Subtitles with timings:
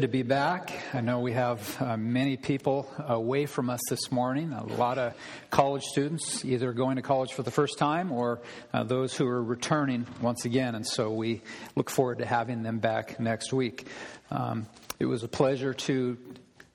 [0.00, 0.72] to be back.
[0.94, 4.52] I know we have uh, many people away from us this morning.
[4.52, 5.14] A lot of
[5.50, 8.40] college students either going to college for the first time or
[8.72, 10.74] uh, those who are returning once again.
[10.74, 11.42] And so we
[11.76, 13.88] look forward to having them back next week.
[14.30, 14.66] Um,
[14.98, 16.16] it was a pleasure to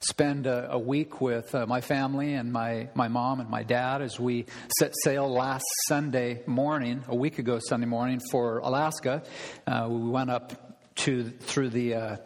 [0.02, 4.04] spend a, a week with uh, my family and my, my mom and my dad
[4.04, 4.46] as we
[4.78, 9.24] set sail last Sunday morning, a week ago Sunday morning, for Alaska.
[9.66, 12.18] Uh, we went up to through the uh,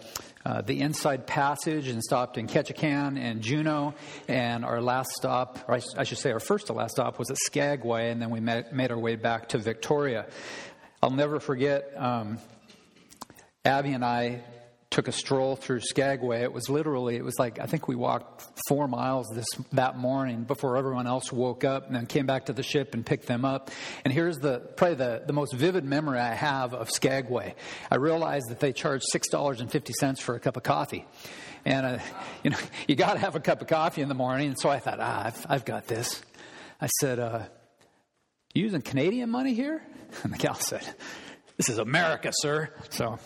[0.46, 3.94] uh, the inside passage and stopped in Ketchikan and Juneau.
[4.28, 7.38] And our last stop, or I, should say our first to last stop, was at
[7.38, 10.26] Skagway, and then we met, made our way back to Victoria.
[11.04, 12.40] I'll never forget um,
[13.66, 14.42] Abby and I
[14.92, 16.42] took a stroll through Skagway.
[16.42, 20.44] It was literally, it was like, I think we walked four miles this, that morning
[20.44, 23.46] before everyone else woke up and then came back to the ship and picked them
[23.46, 23.70] up.
[24.04, 27.54] And here's the, probably the, the most vivid memory I have of Skagway.
[27.92, 31.06] I realized that they charged $6.50 for a cup of coffee.
[31.66, 32.00] And, uh,
[32.44, 34.48] you know, you got to have a cup of coffee in the morning.
[34.48, 36.24] And so I thought, ah, I've, I've got this.
[36.82, 37.44] I said, uh,
[38.56, 39.84] using Canadian money here?
[40.24, 40.96] And the gal said,
[41.60, 42.70] this is America, sir.
[42.90, 43.20] So,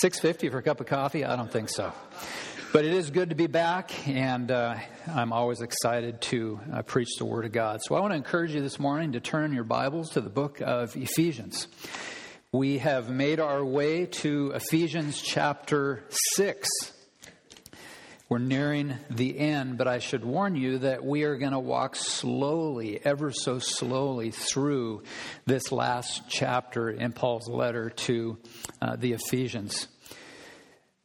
[0.00, 1.24] 650 for a cup of coffee?
[1.24, 1.92] I don't think so.
[2.72, 4.76] But it is good to be back, and uh,
[5.08, 7.80] I'm always excited to uh, preach the Word of God.
[7.82, 10.60] So I want to encourage you this morning to turn your Bibles to the book
[10.60, 11.66] of Ephesians.
[12.52, 16.04] We have made our way to Ephesians chapter
[16.36, 16.68] 6.
[18.30, 21.96] We're nearing the end, but I should warn you that we are going to walk
[21.96, 25.02] slowly, ever so slowly, through
[25.46, 28.38] this last chapter in Paul's letter to
[28.80, 29.88] uh, the Ephesians.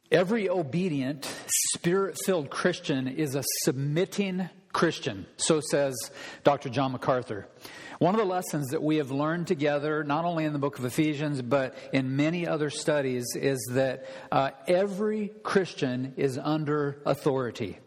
[0.08, 1.28] Every obedient,
[1.74, 5.94] spirit filled Christian is a submitting Christian, so says
[6.44, 6.68] Dr.
[6.68, 7.48] John MacArthur.
[7.98, 10.84] One of the lessons that we have learned together, not only in the book of
[10.84, 17.78] Ephesians, but in many other studies, is that uh, every Christian is under authority.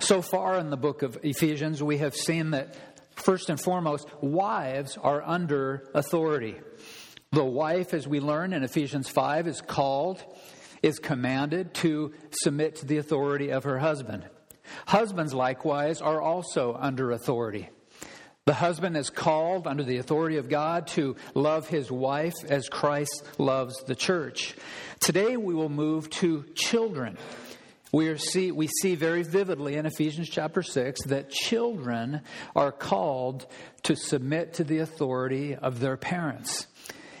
[0.00, 2.74] So far in the book of Ephesians, we have seen that,
[3.14, 6.56] first and foremost, wives are under authority.
[7.30, 10.24] The wife, as we learn in Ephesians 5, is called,
[10.82, 14.24] is commanded to submit to the authority of her husband.
[14.86, 17.68] Husbands, likewise, are also under authority.
[18.46, 23.24] The husband is called under the authority of God to love his wife as Christ
[23.38, 24.54] loves the church.
[25.00, 27.16] Today we will move to children.
[27.90, 32.20] We, see, we see very vividly in Ephesians chapter 6 that children
[32.54, 33.46] are called
[33.84, 36.66] to submit to the authority of their parents.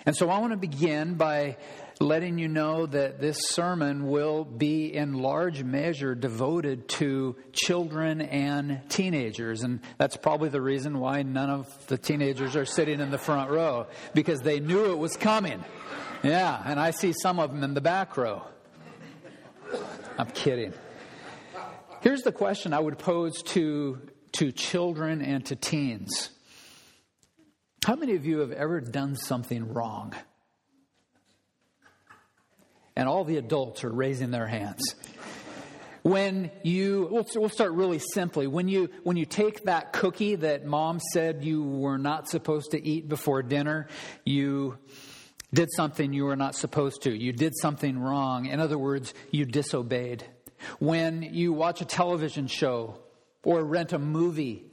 [0.04, 1.56] And so I want to begin by
[2.00, 8.80] letting you know that this sermon will be in large measure devoted to children and
[8.88, 9.62] teenagers.
[9.62, 13.50] And that's probably the reason why none of the teenagers are sitting in the front
[13.50, 15.64] row, because they knew it was coming.
[16.22, 18.42] Yeah, and I see some of them in the back row.
[20.18, 20.72] I'm kidding.
[22.00, 23.98] Here's the question I would pose to,
[24.32, 26.30] to children and to teens
[27.84, 30.14] How many of you have ever done something wrong?
[32.96, 34.82] And all the adults are raising their hands.
[36.02, 38.46] When you, we'll, start really simply.
[38.46, 42.86] When you, when you take that cookie that mom said you were not supposed to
[42.86, 43.88] eat before dinner,
[44.22, 44.78] you
[45.54, 47.16] did something you were not supposed to.
[47.16, 48.44] You did something wrong.
[48.44, 50.24] In other words, you disobeyed.
[50.78, 52.98] When you watch a television show
[53.42, 54.64] or rent a movie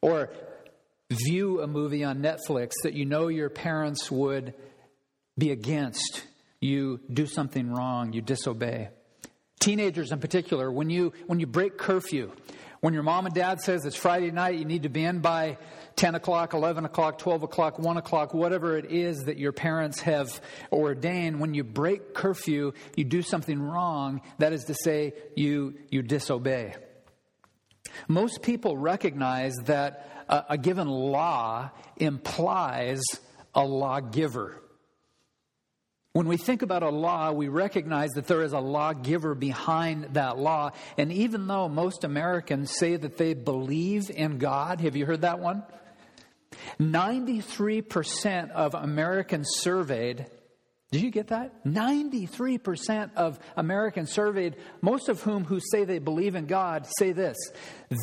[0.00, 0.30] or
[1.08, 4.54] view a movie on Netflix that you know your parents would
[5.38, 6.24] be against,
[6.64, 8.88] you do something wrong, you disobey.
[9.60, 12.32] Teenagers in particular, when you, when you break curfew,
[12.80, 15.58] when your mom and dad says it's Friday night, you need to be in by
[15.96, 20.40] 10 o'clock, 11 o'clock, 12 o'clock, 1 o'clock, whatever it is that your parents have
[20.72, 24.22] ordained, when you break curfew, you do something wrong.
[24.38, 26.76] That is to say, you, you disobey.
[28.08, 33.02] Most people recognize that a, a given law implies
[33.54, 34.63] a lawgiver.
[36.14, 40.38] When we think about a law, we recognize that there is a lawgiver behind that
[40.38, 40.70] law.
[40.96, 45.40] And even though most Americans say that they believe in God, have you heard that
[45.40, 45.64] one?
[46.78, 50.26] 93% of Americans surveyed,
[50.92, 51.64] did you get that?
[51.64, 57.36] 93% of Americans surveyed, most of whom who say they believe in God, say this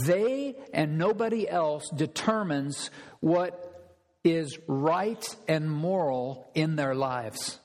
[0.06, 2.92] they and nobody else determines
[3.22, 3.96] what
[4.26, 7.61] is right and moral in their lives.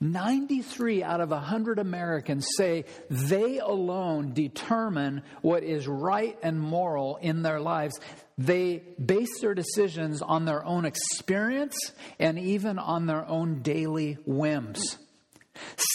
[0.00, 7.42] 93 out of 100 Americans say they alone determine what is right and moral in
[7.42, 7.98] their lives.
[8.38, 14.98] They base their decisions on their own experience and even on their own daily whims.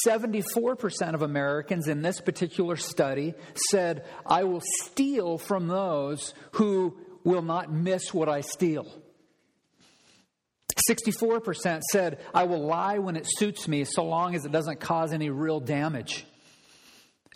[0.06, 3.34] 74% of Americans in this particular study
[3.70, 8.88] said, I will steal from those who will not miss what I steal.
[10.89, 15.13] 64% said, I will lie when it suits me so long as it doesn't cause
[15.13, 16.25] any real damage.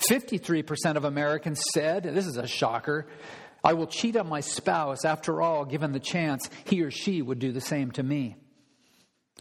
[0.09, 3.07] 53% of Americans said, this is a shocker,
[3.63, 5.05] I will cheat on my spouse.
[5.05, 8.35] After all, given the chance, he or she would do the same to me.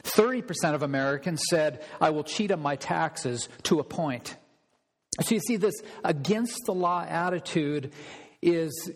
[0.02, 4.36] 30% of Americans said, I will cheat on my taxes to a point.
[5.20, 5.74] So you see, this
[6.04, 7.92] against the law attitude
[8.42, 8.90] is,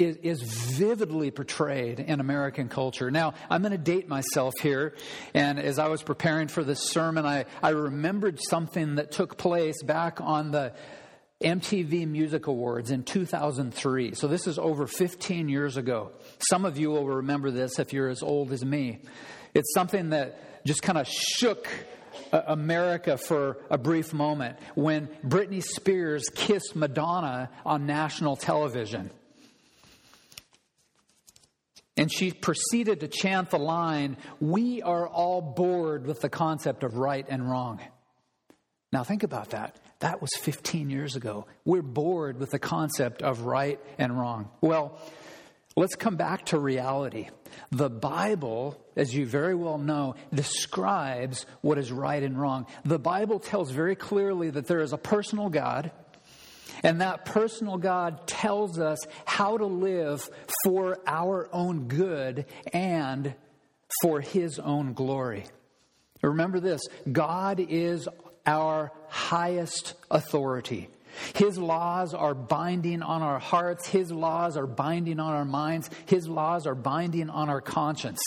[0.00, 3.10] is, is vividly portrayed in American culture.
[3.10, 4.94] Now, I'm going to date myself here.
[5.34, 9.82] And as I was preparing for this sermon, I, I remembered something that took place
[9.82, 10.72] back on the
[11.42, 14.14] MTV Music Awards in 2003.
[14.14, 16.12] So this is over 15 years ago.
[16.50, 19.00] Some of you will remember this if you're as old as me.
[19.54, 21.66] It's something that just kind of shook
[22.32, 29.10] uh, America for a brief moment when Britney Spears kissed Madonna on national television.
[31.96, 36.96] And she proceeded to chant the line, We are all bored with the concept of
[36.96, 37.80] right and wrong.
[38.92, 39.78] Now, think about that.
[40.00, 41.46] That was 15 years ago.
[41.64, 44.48] We're bored with the concept of right and wrong.
[44.60, 44.98] Well,
[45.76, 47.28] let's come back to reality.
[47.70, 52.66] The Bible, as you very well know, describes what is right and wrong.
[52.84, 55.92] The Bible tells very clearly that there is a personal God,
[56.82, 60.28] and that personal God tells us how to live
[60.64, 63.34] for our own good and
[64.02, 65.44] for His own glory.
[66.22, 68.08] Remember this God is
[68.46, 70.88] our highest authority.
[71.34, 73.86] His laws are binding on our hearts.
[73.86, 75.90] His laws are binding on our minds.
[76.06, 78.20] His laws are binding on our conscience.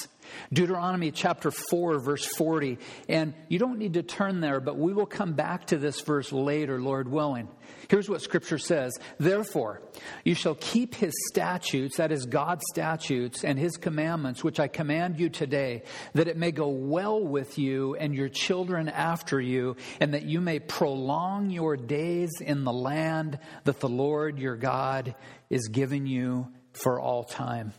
[0.52, 2.78] Deuteronomy chapter 4, verse 40.
[3.10, 6.32] And you don't need to turn there, but we will come back to this verse
[6.32, 7.48] later, Lord willing.
[7.90, 9.82] Here's what Scripture says Therefore,
[10.24, 15.20] you shall keep his statutes, that is God's statutes, and his commandments, which I command
[15.20, 15.84] you today,
[16.14, 20.42] that it may go well with you and your children after you, and that you
[20.42, 25.16] may prolong your days in the land that the Lord your God
[25.50, 27.74] is giving you for all time.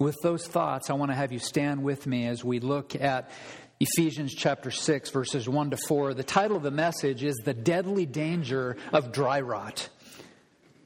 [0.00, 3.30] With those thoughts, I want to have you stand with me as we look at
[3.80, 6.14] Ephesians chapter 6, verses 1 to 4.
[6.14, 9.90] The title of the message is The Deadly Danger of Dry Rot.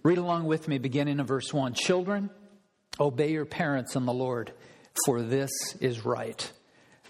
[0.02, 1.75] Read along with me, beginning in verse 1.
[1.75, 2.28] Children,
[2.99, 4.52] obey your parents in the Lord,
[5.06, 6.50] for this is right.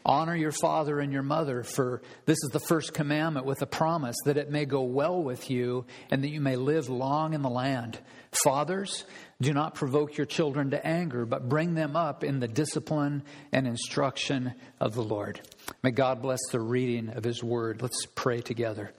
[0.05, 4.17] Honor your father and your mother, for this is the first commandment with a promise
[4.27, 7.49] that it may go well with you and that you may live long in the
[7.49, 7.99] land.
[8.31, 9.07] Fathers,
[9.45, 13.67] do not provoke your children to anger, but bring them up in the discipline and
[13.67, 15.41] instruction of the Lord.
[15.83, 17.83] May God bless the reading of His word.
[17.83, 18.93] Let's pray together.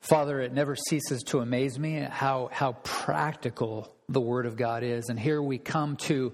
[0.00, 5.08] Father, it never ceases to amaze me how, how practical the Word of God is.
[5.08, 6.32] And here we come to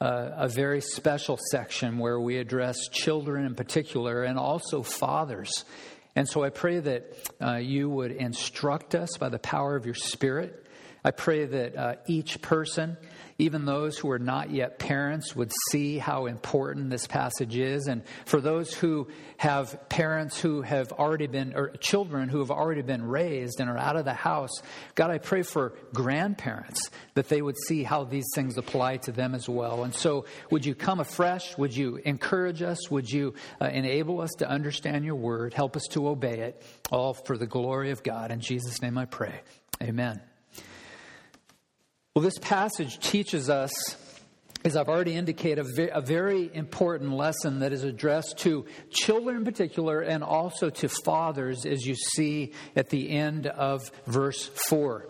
[0.00, 5.66] uh, a very special section where we address children in particular and also fathers.
[6.16, 9.94] And so I pray that uh, you would instruct us by the power of your
[9.94, 10.59] Spirit.
[11.04, 12.96] I pray that uh, each person
[13.40, 17.86] even those who are not yet parents would see how important this passage is.
[17.86, 19.08] And for those who
[19.38, 23.78] have parents who have already been, or children who have already been raised and are
[23.78, 24.50] out of the house,
[24.94, 29.34] God, I pray for grandparents that they would see how these things apply to them
[29.34, 29.84] as well.
[29.84, 31.56] And so, would you come afresh?
[31.56, 32.90] Would you encourage us?
[32.90, 35.54] Would you uh, enable us to understand your word?
[35.54, 38.30] Help us to obey it, all for the glory of God.
[38.30, 39.40] In Jesus' name I pray.
[39.82, 40.20] Amen.
[42.16, 43.70] Well, this passage teaches us,
[44.64, 50.00] as I've already indicated, a very important lesson that is addressed to children in particular
[50.00, 55.06] and also to fathers, as you see at the end of verse 4.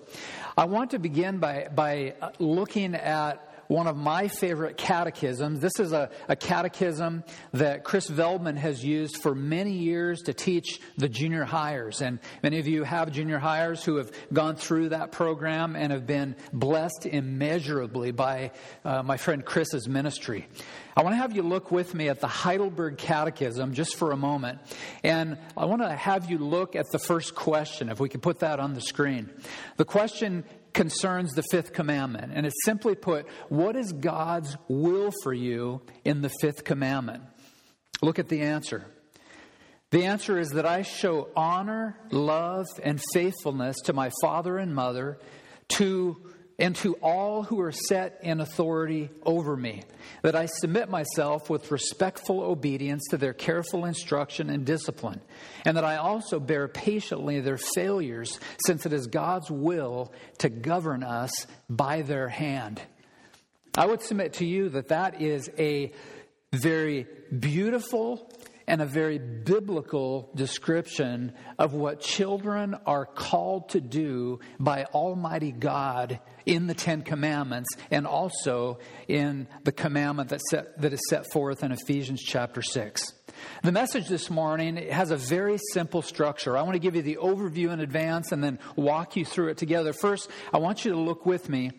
[0.58, 5.60] I want to begin by, by uh, looking at one of my favorite catechisms.
[5.60, 7.22] This is a, a catechism
[7.52, 12.02] that Chris Veldman has used for many years to teach the junior hires.
[12.02, 16.04] And many of you have junior hires who have gone through that program and have
[16.04, 18.50] been blessed immeasurably by
[18.84, 20.48] uh, my friend Chris's ministry.
[20.96, 24.16] I want to have you look with me at the Heidelberg Catechism just for a
[24.16, 24.58] moment.
[25.04, 28.40] And I want to have you look at the first question, if we could put
[28.40, 29.30] that on the screen.
[29.76, 32.32] The question concerns the fifth commandment.
[32.34, 37.24] And it's simply put, what is God's will for you in the fifth commandment?
[38.02, 38.86] Look at the answer.
[39.90, 45.18] The answer is that I show honor, love, and faithfulness to my father and mother,
[45.70, 46.29] to
[46.60, 49.82] and to all who are set in authority over me,
[50.22, 55.22] that I submit myself with respectful obedience to their careful instruction and discipline,
[55.64, 61.02] and that I also bear patiently their failures, since it is God's will to govern
[61.02, 61.32] us
[61.70, 62.80] by their hand.
[63.76, 65.92] I would submit to you that that is a
[66.52, 67.06] very
[67.38, 68.30] beautiful
[68.66, 76.20] and a very biblical description of what children are called to do by Almighty God
[76.46, 78.78] in the Ten Commandments and also
[79.08, 83.02] in the commandment that, set, that is set forth in Ephesians chapter 6.
[83.62, 86.56] The message this morning has a very simple structure.
[86.56, 89.56] I want to give you the overview in advance and then walk you through it
[89.56, 89.92] together.
[89.92, 91.72] First, I want you to look with me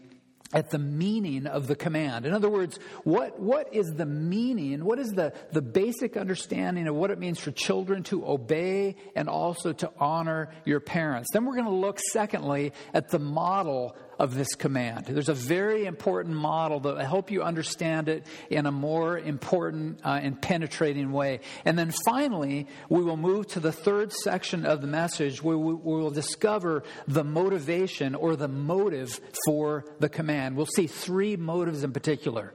[0.53, 2.25] at the meaning of the command.
[2.25, 4.83] In other words, what, what is the meaning?
[4.83, 9.29] What is the, the basic understanding of what it means for children to obey and
[9.29, 11.29] also to honor your parents?
[11.31, 15.07] Then we're going to look, secondly, at the model of this command.
[15.07, 20.01] There's a very important model that I hope you understand it in a more important
[20.05, 21.39] uh, and penetrating way.
[21.65, 25.73] And then finally, we will move to the third section of the message where we,
[25.73, 30.55] we will discover the motivation or the motive for the command.
[30.55, 32.53] We'll see three motives in particular.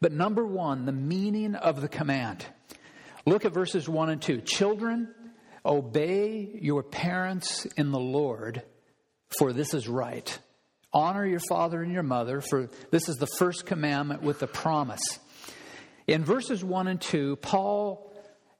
[0.00, 2.44] But number one, the meaning of the command.
[3.24, 4.40] Look at verses 1 and 2.
[4.40, 5.14] Children,
[5.64, 8.64] obey your parents in the Lord,
[9.38, 10.36] for this is right.
[10.94, 15.02] Honor your father and your mother, for this is the first commandment with a promise.
[16.06, 18.12] In verses 1 and 2, Paul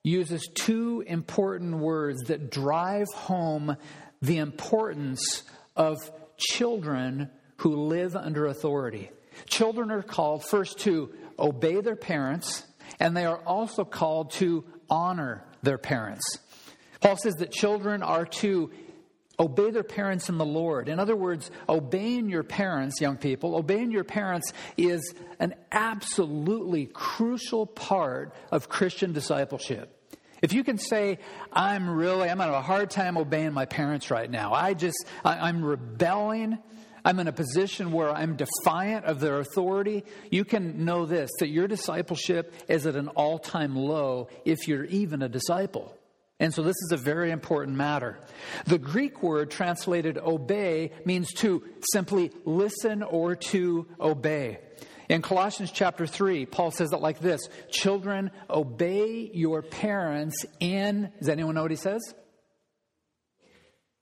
[0.02, 3.76] uses two important words that drive home
[4.20, 5.44] the importance
[5.76, 5.96] of
[6.36, 9.10] children who live under authority.
[9.46, 12.64] Children are called first to obey their parents,
[12.98, 16.24] and they are also called to honor their parents.
[17.00, 18.70] Paul says that children are to
[19.38, 20.88] obey their parents in the Lord.
[20.88, 27.66] In other words, obeying your parents, young people, obeying your parents is an absolutely crucial
[27.66, 29.90] part of Christian discipleship.
[30.42, 31.18] If you can say,
[31.52, 34.52] I'm really, I'm having a hard time obeying my parents right now.
[34.52, 36.58] I just, I, am rebelling.
[37.04, 40.04] I'm in a position where I'm defiant of their authority.
[40.30, 44.84] You can know this, that your discipleship is at an all time low if you're
[44.84, 45.96] even a disciple.
[46.44, 48.18] And so this is a very important matter.
[48.66, 54.58] The Greek word translated obey means to simply listen or to obey.
[55.08, 61.30] In Colossians chapter 3, Paul says it like this Children, obey your parents in, does
[61.30, 62.02] anyone know what he says?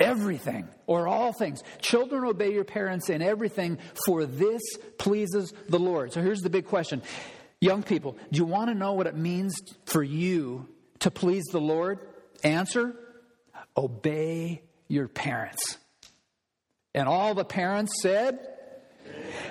[0.00, 1.62] Everything or all things.
[1.80, 4.62] Children, obey your parents in everything, for this
[4.98, 6.12] pleases the Lord.
[6.12, 7.02] So here's the big question
[7.60, 10.66] Young people, do you want to know what it means for you
[10.98, 12.00] to please the Lord?
[12.42, 12.94] Answer
[13.76, 15.78] obey your parents.
[16.94, 18.38] And all the parents said,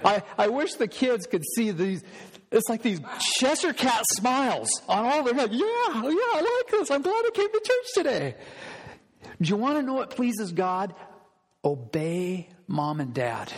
[0.06, 2.04] I, I wish the kids could see these.
[2.52, 5.52] It's like these Cheshire cat smiles on all their head.
[5.52, 6.92] Yeah, yeah, I like this.
[6.92, 8.36] I'm glad I came to church today.
[9.42, 10.94] Do you want to know what pleases God?
[11.64, 13.52] Obey mom and dad.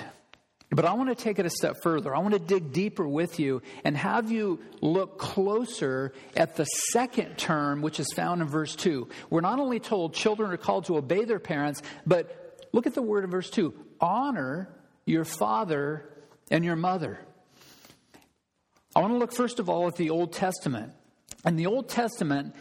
[0.76, 2.16] But I want to take it a step further.
[2.16, 7.38] I want to dig deeper with you and have you look closer at the second
[7.38, 9.08] term, which is found in verse 2.
[9.30, 13.02] We're not only told children are called to obey their parents, but look at the
[13.04, 14.68] word in verse 2 honor
[15.06, 16.10] your father
[16.50, 17.20] and your mother.
[18.96, 20.92] I want to look first of all at the Old Testament.
[21.46, 22.56] In the Old Testament,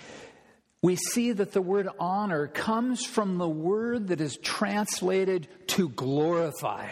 [0.82, 6.90] we see that the word honor comes from the word that is translated to glorify.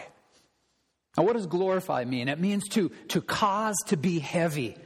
[1.16, 2.28] Now, what does glorify mean?
[2.28, 4.76] It means to, to cause to be heavy.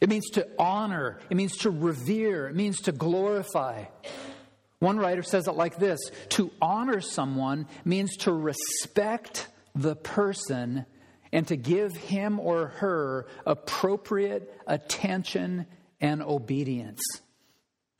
[0.00, 1.20] It means to honor.
[1.28, 2.48] It means to revere.
[2.48, 3.84] It means to glorify.
[4.78, 5.98] One writer says it like this
[6.30, 10.86] To honor someone means to respect the person
[11.32, 15.66] and to give him or her appropriate attention
[16.00, 17.00] and obedience.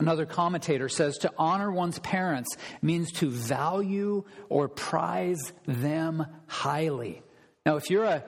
[0.01, 7.23] Another commentator says to honor one's parents means to value or prize them highly.
[7.67, 8.25] Now, if you're a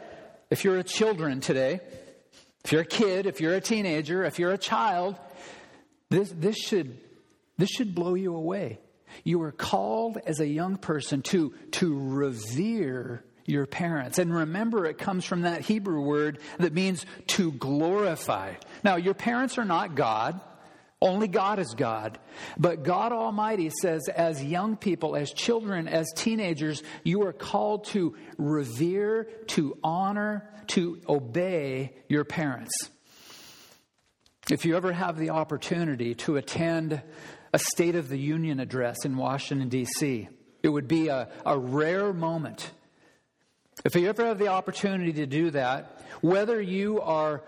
[0.50, 1.78] if you're a children today,
[2.64, 5.16] if you're a kid, if you're a teenager, if you're a child,
[6.08, 6.98] this this should
[7.56, 8.80] this should blow you away.
[9.22, 14.18] You are called as a young person to to revere your parents.
[14.18, 18.54] And remember, it comes from that Hebrew word that means to glorify.
[18.82, 20.40] Now, your parents are not God.
[21.02, 22.18] Only God is God.
[22.58, 28.14] But God Almighty says, as young people, as children, as teenagers, you are called to
[28.36, 32.90] revere, to honor, to obey your parents.
[34.50, 37.00] If you ever have the opportunity to attend
[37.52, 40.28] a State of the Union address in Washington, D.C.,
[40.62, 42.70] it would be a, a rare moment
[43.84, 47.42] If you ever have the opportunity to do that, whether you are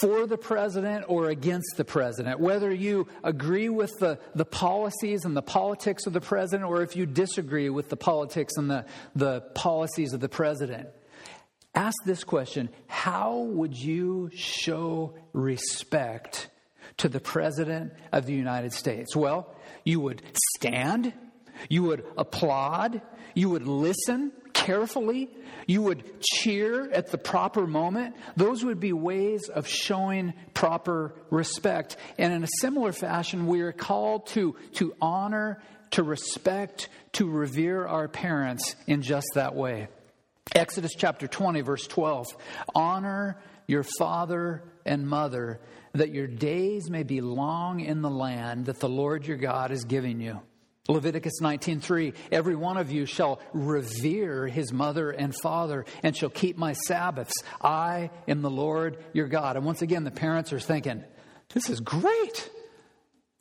[0.00, 5.36] for the president or against the president, whether you agree with the, the policies and
[5.36, 9.40] the politics of the president or if you disagree with the politics and the, the
[9.54, 10.88] policies of the president,
[11.74, 16.48] ask this question How would you show respect
[16.98, 19.14] to the president of the United States?
[19.14, 20.22] Well, you would
[20.56, 21.12] stand,
[21.68, 23.02] you would applaud,
[23.34, 24.32] you would listen
[24.66, 25.30] carefully,
[25.66, 28.16] you would cheer at the proper moment.
[28.36, 31.96] Those would be ways of showing proper respect.
[32.18, 37.86] And in a similar fashion, we are called to, to honor, to respect, to revere
[37.86, 39.86] our parents in just that way.
[40.54, 42.26] Exodus chapter 20, verse 12
[42.74, 45.60] Honor your father and mother,
[45.92, 49.84] that your days may be long in the land that the Lord your God is
[49.84, 50.40] giving you.
[50.88, 56.56] Leviticus 19:3 Every one of you shall revere his mother and father and shall keep
[56.56, 59.56] my sabbaths I am the Lord your God.
[59.56, 61.04] And once again the parents are thinking
[61.52, 62.50] this is great.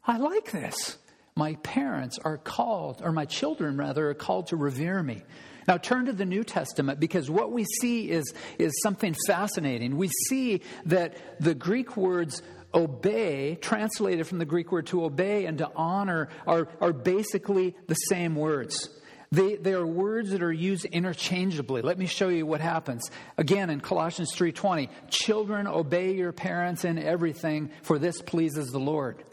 [0.06, 0.98] I like this.
[1.36, 5.24] My parents are called or my children rather are called to revere me.
[5.68, 9.98] Now turn to the New Testament because what we see is is something fascinating.
[9.98, 12.42] We see that the Greek words
[12.76, 17.96] obey, translated from the Greek word to obey and to honor, are, are basically the
[17.96, 18.90] same words.
[19.32, 21.82] They, they are words that are used interchangeably.
[21.82, 23.10] Let me show you what happens.
[23.38, 29.24] Again, in Colossians 3.20, children, obey your parents in everything, for this pleases the Lord.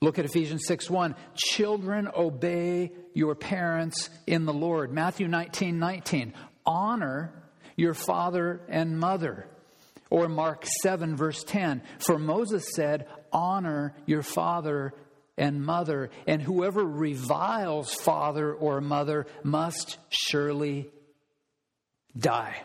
[0.00, 4.92] Look at Ephesians 6.1, children, obey your parents in the Lord.
[4.92, 6.32] Matthew 19.19,
[6.66, 7.32] honor
[7.76, 9.46] your father and mother.
[10.14, 14.94] Or Mark 7, verse 10 For Moses said, Honor your father
[15.36, 20.88] and mother, and whoever reviles father or mother must surely
[22.16, 22.62] die.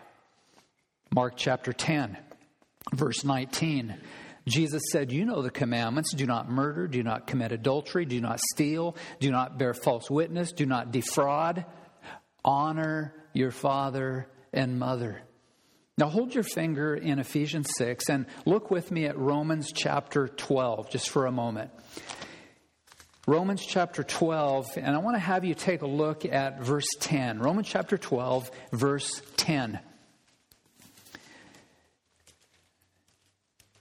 [1.12, 2.16] Mark chapter 10,
[2.94, 4.00] verse 19.
[4.46, 8.38] Jesus said, You know the commandments do not murder, do not commit adultery, do not
[8.52, 11.66] steal, do not bear false witness, do not defraud,
[12.44, 15.22] honor your father and mother.
[16.00, 20.88] Now hold your finger in Ephesians 6 and look with me at Romans chapter 12
[20.88, 21.72] just for a moment.
[23.26, 27.40] Romans chapter 12, and I want to have you take a look at verse 10.
[27.40, 29.78] Romans chapter 12, verse 10.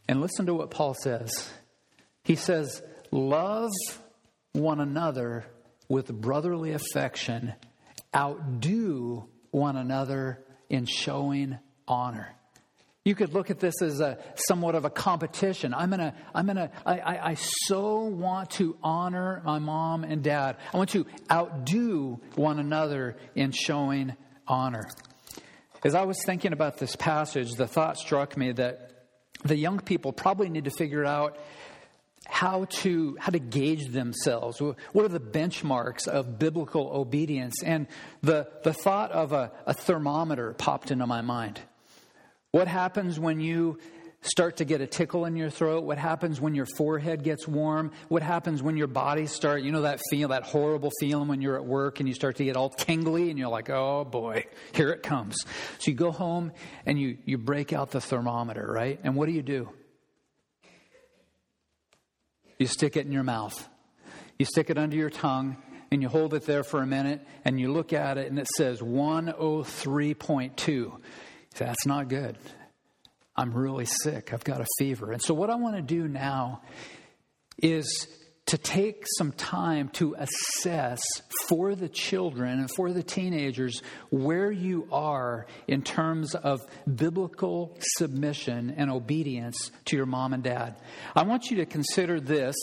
[0.09, 1.49] And listen to what Paul says.
[2.25, 3.71] He says, Love
[4.51, 5.45] one another
[5.87, 7.53] with brotherly affection,
[8.13, 12.33] outdo one another in showing honor.
[13.05, 15.73] You could look at this as a somewhat of a competition.
[15.73, 20.57] I'm gonna, I'm gonna, I, I, I so want to honor my mom and dad.
[20.73, 24.15] I want to outdo one another in showing
[24.47, 24.89] honor.
[25.83, 29.07] As I was thinking about this passage, the thought struck me that
[29.43, 31.37] the young people probably need to figure out
[32.27, 37.87] how to how to gauge themselves what are the benchmarks of biblical obedience and
[38.21, 41.59] the the thought of a, a thermometer popped into my mind
[42.51, 43.77] what happens when you
[44.21, 45.83] start to get a tickle in your throat?
[45.83, 47.91] What happens when your forehead gets warm?
[48.09, 51.55] What happens when your body start, you know that feel, that horrible feeling when you're
[51.55, 54.91] at work and you start to get all tingly and you're like, "Oh boy, here
[54.91, 55.37] it comes."
[55.79, 56.51] So you go home
[56.85, 58.99] and you you break out the thermometer, right?
[59.03, 59.69] And what do you do?
[62.57, 63.69] You stick it in your mouth.
[64.37, 65.55] You stick it under your tongue
[65.91, 68.47] and you hold it there for a minute and you look at it and it
[68.57, 70.99] says 103.2.
[71.55, 72.37] That's not good.
[73.35, 74.33] I'm really sick.
[74.33, 75.11] I've got a fever.
[75.11, 76.61] And so, what I want to do now
[77.57, 78.07] is
[78.49, 81.01] to take some time to assess
[81.47, 86.59] for the children and for the teenagers where you are in terms of
[86.95, 90.75] biblical submission and obedience to your mom and dad.
[91.15, 92.55] I want you to consider this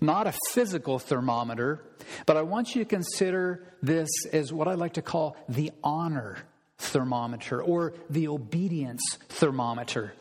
[0.00, 1.82] not a physical thermometer,
[2.24, 6.38] but I want you to consider this as what I like to call the honor
[6.82, 10.14] thermometer or the obedience thermometer.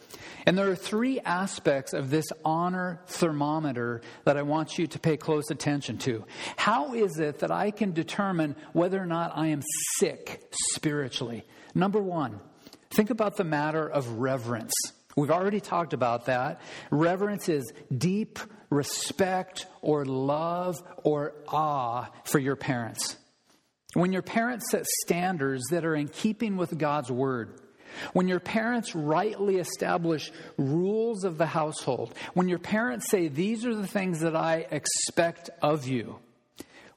[0.46, 5.18] And there are three aspects of this honor thermometer that I want you to pay
[5.18, 6.26] close attention to.
[6.58, 9.62] How is it that I can determine whether or not I am
[9.98, 10.44] sick
[10.74, 11.46] spiritually?
[11.76, 12.40] Number one,
[12.90, 14.74] think about the matter of reverence.
[15.16, 16.62] We've already talked about that.
[16.90, 23.18] Reverence is deep respect or love or awe for your parents.
[23.94, 27.60] When your parents set standards that are in keeping with God's word,
[28.14, 33.76] when your parents rightly establish rules of the household, when your parents say, These are
[33.76, 36.20] the things that I expect of you,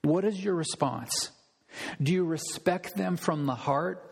[0.02, 1.30] what is your response?
[2.00, 4.10] Do you respect them from the heart?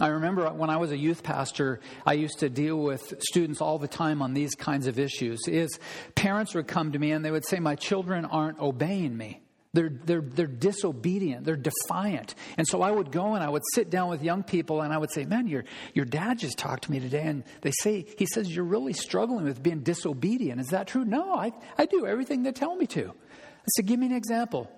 [0.00, 3.78] I remember when I was a youth pastor, I used to deal with students all
[3.78, 5.40] the time on these kinds of issues.
[5.48, 5.78] Is
[6.14, 9.40] parents would come to me and they would say, My children aren't obeying me.
[9.78, 11.44] They're, they're, they're disobedient.
[11.44, 12.34] They're defiant.
[12.56, 14.98] And so I would go and I would sit down with young people and I
[14.98, 17.22] would say, Man, your, your dad just talked to me today.
[17.22, 20.60] And they say, He says, You're really struggling with being disobedient.
[20.60, 21.04] Is that true?
[21.04, 23.10] No, I, I do everything they tell me to.
[23.10, 24.68] I said, Give me an example.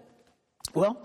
[0.74, 1.02] Well,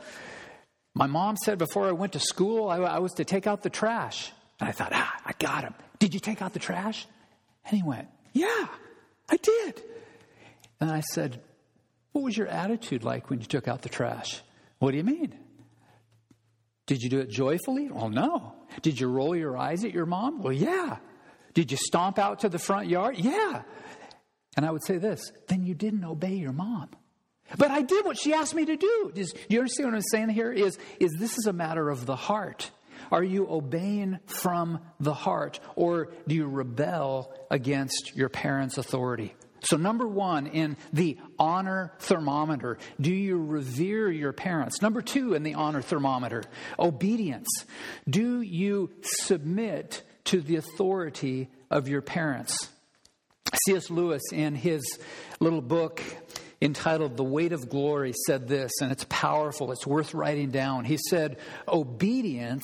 [0.94, 3.70] my mom said before I went to school, I, I was to take out the
[3.70, 4.34] trash.
[4.60, 5.74] And I thought, ah, I got him.
[6.00, 7.08] Did you take out the trash?
[7.66, 8.68] And he went, Yeah,
[9.30, 9.82] I did.
[10.82, 11.40] And I said,
[12.16, 14.42] What was your attitude like when you took out the trash?
[14.80, 15.36] What do you mean?
[16.86, 17.90] Did you do it joyfully?
[17.92, 18.54] Well, no.
[18.82, 20.42] Did you roll your eyes at your mom?
[20.42, 21.00] Well, yeah.
[21.54, 23.18] Did you stomp out to the front yard?
[23.18, 23.64] Yeah.
[24.56, 26.88] And I would say this then you didn't obey your mom.
[27.58, 29.12] But I did what she asked me to do.
[29.14, 30.54] Do you understand what I'm saying here?
[30.54, 32.72] Is, is this is a matter of the heart.
[33.12, 39.36] Are you obeying from the heart or do you rebel against your parents' authority?
[39.66, 44.82] So, number one, in the honor thermometer, do you revere your parents?
[44.82, 46.44] Number two, in the honor thermometer,
[46.78, 47.48] obedience.
[48.08, 52.70] Do you submit to the authority of your parents?
[53.66, 53.90] C.S.
[53.90, 55.00] Lewis, in his
[55.40, 56.02] little book,
[56.62, 60.86] entitled The Weight of Glory said this, and it's powerful, it's worth writing down.
[60.86, 62.64] He said, Obedience,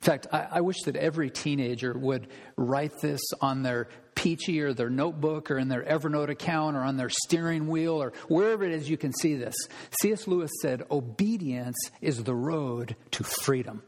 [0.00, 4.74] in fact, I, I, wish that every teenager would write this on their Pee-Chee or
[4.74, 8.72] their notebook or in their Evernote account or on their steering wheel or wherever it
[8.72, 9.54] is you can see this.
[10.02, 10.26] C.S.
[10.26, 13.84] Lewis said, Obedience is the road to freedom.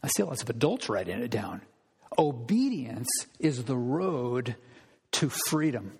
[0.00, 1.62] I see lots of adults writing it down.
[2.16, 3.08] Obedience
[3.40, 4.54] is the road
[5.12, 5.98] to freedom.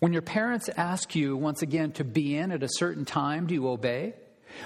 [0.00, 3.54] When your parents ask you, once again, to be in at a certain time, do
[3.54, 4.14] you obey?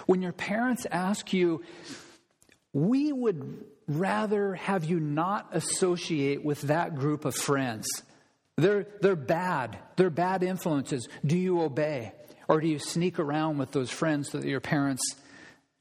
[0.06, 1.62] When your parents ask you,
[2.72, 7.86] we would rather have you not associate with that group of friends.
[8.56, 9.78] They're, they're bad.
[9.96, 11.08] They're bad influences.
[11.24, 12.12] Do you obey?
[12.48, 15.02] Or do you sneak around with those friends so that your parents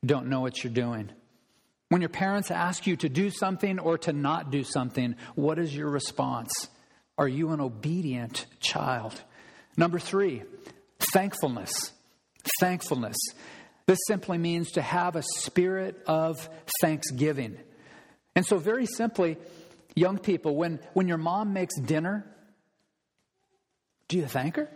[0.06, 1.12] don't know what you're doing?
[1.90, 5.76] When your parents ask you to do something or to not do something, what is
[5.76, 6.52] your response?
[7.18, 9.22] Are you an obedient child?
[9.76, 10.44] Number three,
[11.12, 11.92] thankfulness.
[12.60, 13.18] Thankfulness.
[13.86, 16.50] This simply means to have a spirit of
[16.82, 17.58] thanksgiving.
[18.36, 19.38] And so, very simply,
[19.96, 22.26] young people, when, when your mom makes dinner,
[24.08, 24.70] do you thank her?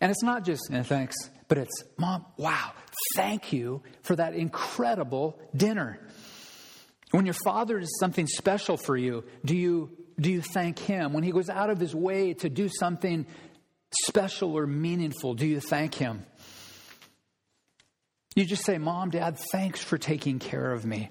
[0.00, 1.14] And it's not just eh, thanks,
[1.48, 2.72] but it's, Mom, wow,
[3.14, 5.98] thank you for that incredible dinner.
[7.10, 11.12] When your father does something special for you, do you do you thank Him?
[11.12, 13.26] When He goes out of His way to do something
[14.04, 16.24] special or meaningful, do you thank Him?
[18.34, 21.10] You just say, Mom, Dad, thanks for taking care of me.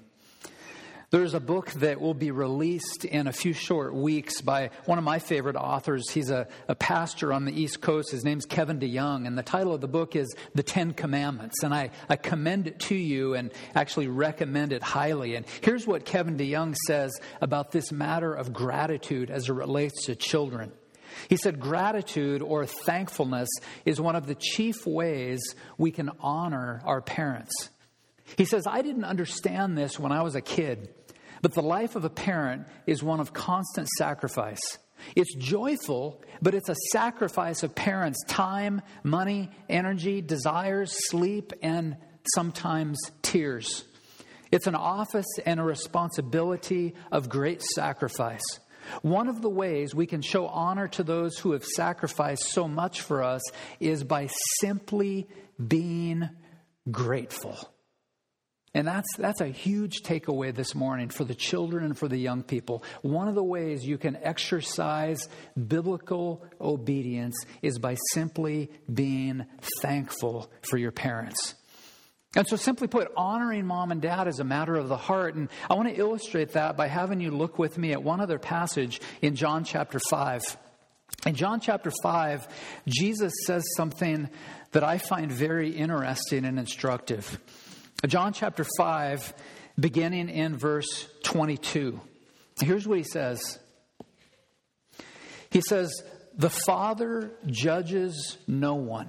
[1.14, 5.04] There's a book that will be released in a few short weeks by one of
[5.04, 6.10] my favorite authors.
[6.10, 8.10] He's a, a pastor on the East Coast.
[8.10, 11.62] His name's Kevin DeYoung, and the title of the book is The Ten Commandments.
[11.62, 15.36] And I, I commend it to you and actually recommend it highly.
[15.36, 20.16] And here's what Kevin DeYoung says about this matter of gratitude as it relates to
[20.16, 20.72] children.
[21.28, 23.50] He said, Gratitude or thankfulness
[23.84, 27.70] is one of the chief ways we can honor our parents.
[28.36, 30.92] He says, I didn't understand this when I was a kid.
[31.44, 34.78] But the life of a parent is one of constant sacrifice.
[35.14, 41.98] It's joyful, but it's a sacrifice of parents' time, money, energy, desires, sleep, and
[42.34, 43.84] sometimes tears.
[44.50, 48.58] It's an office and a responsibility of great sacrifice.
[49.02, 53.02] One of the ways we can show honor to those who have sacrificed so much
[53.02, 53.42] for us
[53.80, 54.30] is by
[54.60, 55.28] simply
[55.58, 56.26] being
[56.90, 57.73] grateful.
[58.76, 62.42] And that's, that's a huge takeaway this morning for the children and for the young
[62.42, 62.82] people.
[63.02, 65.28] One of the ways you can exercise
[65.68, 69.46] biblical obedience is by simply being
[69.80, 71.54] thankful for your parents.
[72.36, 75.36] And so, simply put, honoring mom and dad is a matter of the heart.
[75.36, 78.40] And I want to illustrate that by having you look with me at one other
[78.40, 80.42] passage in John chapter 5.
[81.26, 82.48] In John chapter 5,
[82.88, 84.28] Jesus says something
[84.72, 87.38] that I find very interesting and instructive.
[88.06, 89.34] John chapter 5,
[89.78, 92.00] beginning in verse 22.
[92.60, 93.58] Here's what he says
[95.50, 95.90] He says,
[96.36, 99.08] The Father judges no one,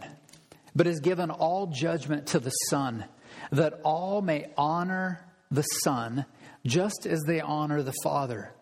[0.76, 3.06] but has given all judgment to the Son,
[3.52, 6.26] that all may honor the Son
[6.66, 8.54] just as they honor the Father.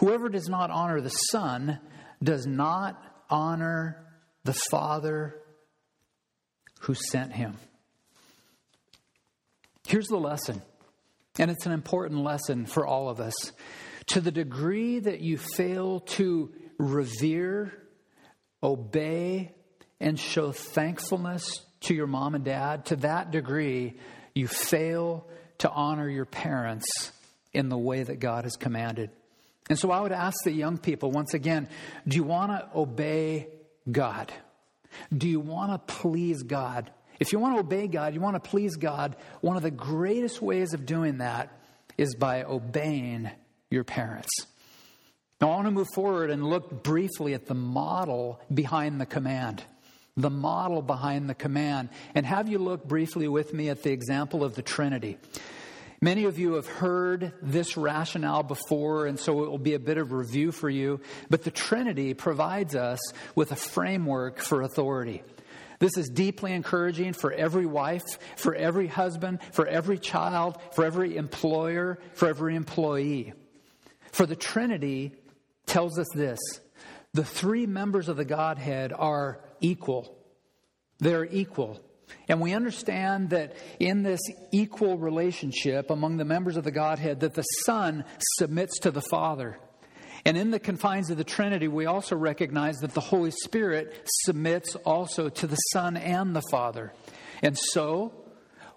[0.00, 1.78] Whoever does not honor the Son
[2.22, 4.04] does not honor
[4.44, 5.36] the Father
[6.80, 7.56] who sent him.
[9.86, 10.62] Here's the lesson
[11.38, 13.34] And it's an important lesson for all of us.
[14.08, 17.72] To the degree that you fail to revere,
[18.62, 19.52] obey,
[20.00, 23.96] and show thankfulness to your mom and dad, to that degree,
[24.34, 25.26] you fail
[25.58, 26.86] to honor your parents
[27.52, 29.10] in the way that God has commanded.
[29.68, 31.68] And so I would ask the young people once again
[32.06, 33.48] do you want to obey
[33.90, 34.32] God?
[35.16, 36.90] Do you want to please God?
[37.18, 40.42] If you want to obey God, you want to please God, one of the greatest
[40.42, 41.50] ways of doing that
[41.96, 43.30] is by obeying
[43.70, 44.28] your parents.
[45.40, 49.62] Now, I want to move forward and look briefly at the model behind the command.
[50.16, 51.90] The model behind the command.
[52.14, 55.18] And have you look briefly with me at the example of the Trinity.
[56.00, 59.98] Many of you have heard this rationale before, and so it will be a bit
[59.98, 61.00] of review for you.
[61.30, 63.00] But the Trinity provides us
[63.34, 65.22] with a framework for authority.
[65.78, 68.04] This is deeply encouraging for every wife,
[68.36, 73.32] for every husband, for every child, for every employer, for every employee.
[74.12, 75.12] For the Trinity
[75.66, 76.38] tells us this
[77.12, 80.16] the three members of the Godhead are equal.
[80.98, 81.80] They're equal.
[82.28, 84.20] And we understand that in this
[84.52, 88.04] equal relationship among the members of the Godhead that the Son
[88.38, 89.58] submits to the Father.
[90.26, 94.74] And in the confines of the Trinity, we also recognize that the Holy Spirit submits
[94.74, 96.92] also to the Son and the Father.
[97.42, 98.12] And so,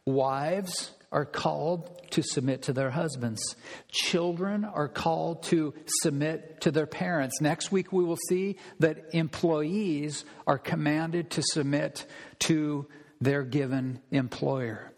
[0.06, 3.56] wives are called to submit to their husbands.
[3.90, 7.42] Children are called to submit to their parents.
[7.42, 12.06] Next week, we will see that employees are commanded to submit
[12.42, 12.86] to
[13.22, 14.92] their given employer.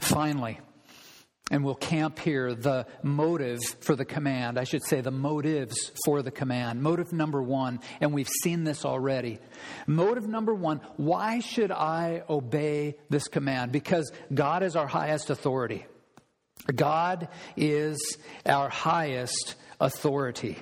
[0.00, 0.60] Finally,
[1.50, 4.58] and we'll camp here the motive for the command.
[4.58, 6.80] I should say the motives for the command.
[6.80, 9.38] Motive number one, and we've seen this already.
[9.86, 13.72] Motive number one why should I obey this command?
[13.72, 15.86] Because God is our highest authority.
[16.74, 20.58] God is our highest authority.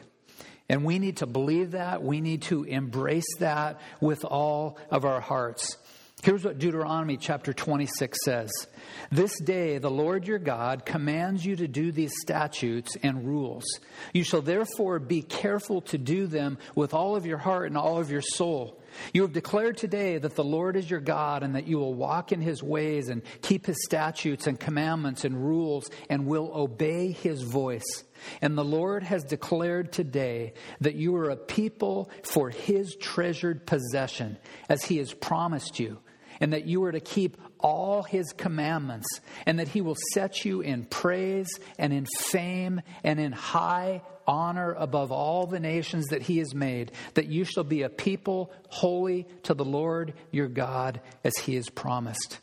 [0.68, 2.02] And we need to believe that.
[2.02, 5.76] We need to embrace that with all of our hearts.
[6.24, 8.50] Here's what Deuteronomy chapter 26 says
[9.10, 13.64] This day the Lord your God commands you to do these statutes and rules.
[14.12, 18.00] You shall therefore be careful to do them with all of your heart and all
[18.00, 18.82] of your soul.
[19.12, 22.32] You have declared today that the Lord is your God and that you will walk
[22.32, 27.42] in his ways and keep his statutes and commandments and rules and will obey his
[27.42, 28.04] voice.
[28.42, 34.36] And the Lord has declared today that you are a people for his treasured possession,
[34.68, 35.98] as he has promised you
[36.40, 39.06] and that you are to keep all his commandments,
[39.46, 41.48] and that he will set you in praise
[41.78, 46.92] and in fame and in high honor above all the nations that he has made,
[47.14, 51.68] that you shall be a people holy to the Lord your God as he has
[51.70, 52.38] promised.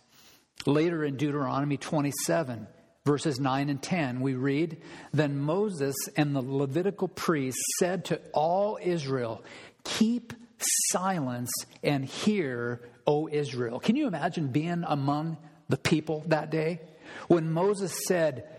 [0.66, 2.68] Later in Deuteronomy 27,
[3.06, 4.82] verses 9 and 10, we read
[5.14, 9.44] Then Moses and the Levitical priests said to all Israel,
[9.84, 10.34] Keep
[10.90, 11.52] silence
[11.84, 13.80] and hear O Israel.
[13.80, 15.38] Can you imagine being among
[15.70, 16.82] the people that day?
[17.28, 18.50] When Moses said,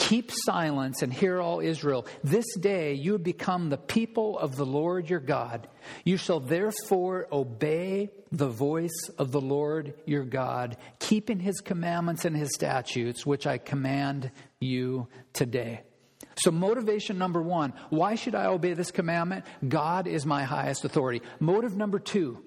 [0.00, 2.06] Keep silence and hear all Israel.
[2.24, 5.68] This day you have become the people of the Lord your God.
[6.04, 12.34] You shall therefore obey the voice of the Lord your God, keeping his commandments and
[12.34, 15.82] his statutes, which I command you today.
[16.40, 19.44] So, motivation number one why should I obey this commandment?
[19.66, 21.22] God is my highest authority.
[21.38, 22.42] Motive number two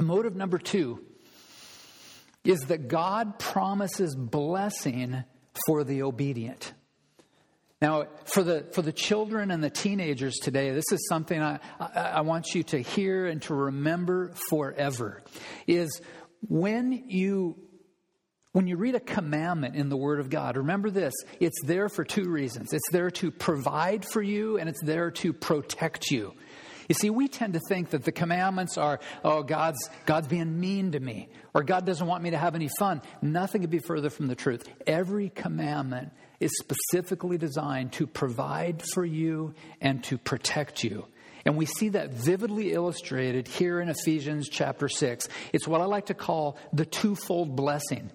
[0.00, 1.04] Motive number two
[2.44, 5.24] is that God promises blessing
[5.66, 6.72] for the obedient.
[7.80, 12.00] Now, for the, for the children and the teenagers today, this is something I, I,
[12.00, 15.22] I want you to hear and to remember forever.
[15.66, 16.00] Is
[16.48, 17.58] when you
[18.52, 22.04] when you read a commandment in the Word of God, remember this it's there for
[22.04, 22.72] two reasons.
[22.72, 26.34] It's there to provide for you, and it's there to protect you.
[26.88, 30.92] You see, we tend to think that the commandments are, oh, God's, God's being mean
[30.92, 33.00] to me, or God doesn't want me to have any fun.
[33.22, 34.68] Nothing could be further from the truth.
[34.86, 41.06] Every commandment is specifically designed to provide for you and to protect you.
[41.46, 45.28] And we see that vividly illustrated here in Ephesians chapter 6.
[45.52, 48.10] It's what I like to call the twofold blessing.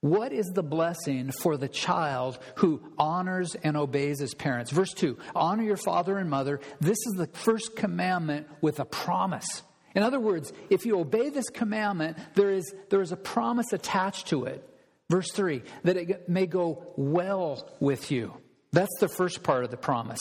[0.00, 4.70] What is the blessing for the child who honors and obeys his parents?
[4.70, 6.60] Verse 2 Honor your father and mother.
[6.80, 9.62] This is the first commandment with a promise.
[9.94, 14.28] In other words, if you obey this commandment, there is, there is a promise attached
[14.28, 14.66] to it.
[15.10, 18.32] Verse 3 that it may go well with you.
[18.72, 20.20] That's the first part of the promise.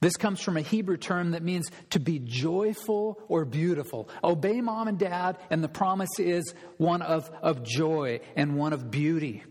[0.00, 4.08] This comes from a Hebrew term that means to be joyful or beautiful.
[4.22, 8.90] Obey mom and dad, and the promise is one of, of joy and one of
[8.90, 9.42] beauty.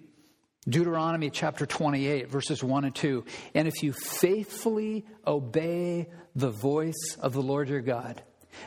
[0.68, 3.24] Deuteronomy chapter 28, verses 1 and 2.
[3.54, 8.22] And if you faithfully obey the voice of the Lord your God,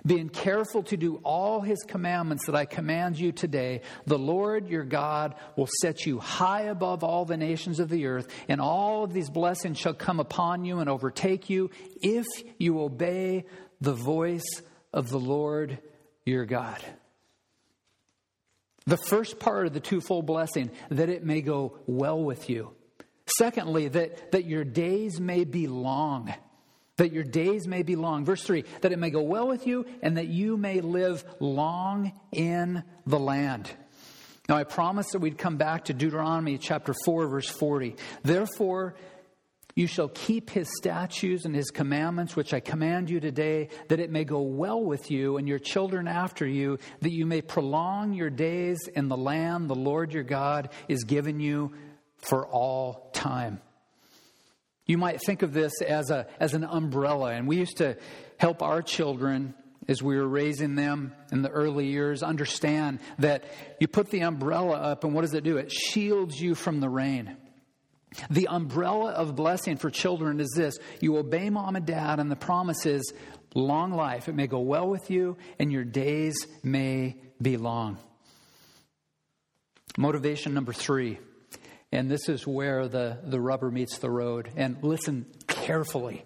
[0.07, 4.85] being careful to do all his commandments that I command you today, the Lord your
[4.85, 9.13] God will set you high above all the nations of the earth, and all of
[9.13, 11.71] these blessings shall come upon you and overtake you
[12.03, 12.27] if
[12.59, 13.45] you obey
[13.81, 15.79] the voice of the Lord
[16.25, 16.83] your God.
[18.87, 22.75] The first part of the twofold blessing, that it may go well with you.
[23.37, 26.33] Secondly, that, that your days may be long.
[26.99, 28.25] That your days may be long.
[28.25, 32.13] Verse 3 that it may go well with you and that you may live long
[32.31, 33.71] in the land.
[34.49, 37.97] Now, I promised that we'd come back to Deuteronomy chapter 4, verse 40.
[38.23, 38.95] Therefore,
[39.79, 44.11] you shall keep his statutes and his commandments, which I command you today, that it
[44.11, 48.31] may go well with you and your children after you, that you may prolong your
[48.31, 51.75] days in the land the Lord your God is giving you
[52.17, 53.61] for all time.
[54.89, 57.97] You might think of this as, a, as an umbrella, and we used to
[58.39, 59.55] help our children
[59.87, 63.45] as we were raising them in the early years understand that
[63.79, 65.59] you put the umbrella up, and what does it do?
[65.59, 67.37] It shields you from the rain.
[68.31, 72.37] The umbrella of blessing for children is this you obey mom and dad, and the
[72.37, 73.13] promise is
[73.55, 74.29] long life.
[74.29, 77.99] It may go well with you, and your days may be long.
[79.99, 81.19] Motivation number three,
[81.93, 84.51] and this is where the, the rubber meets the road.
[84.57, 86.25] And listen carefully.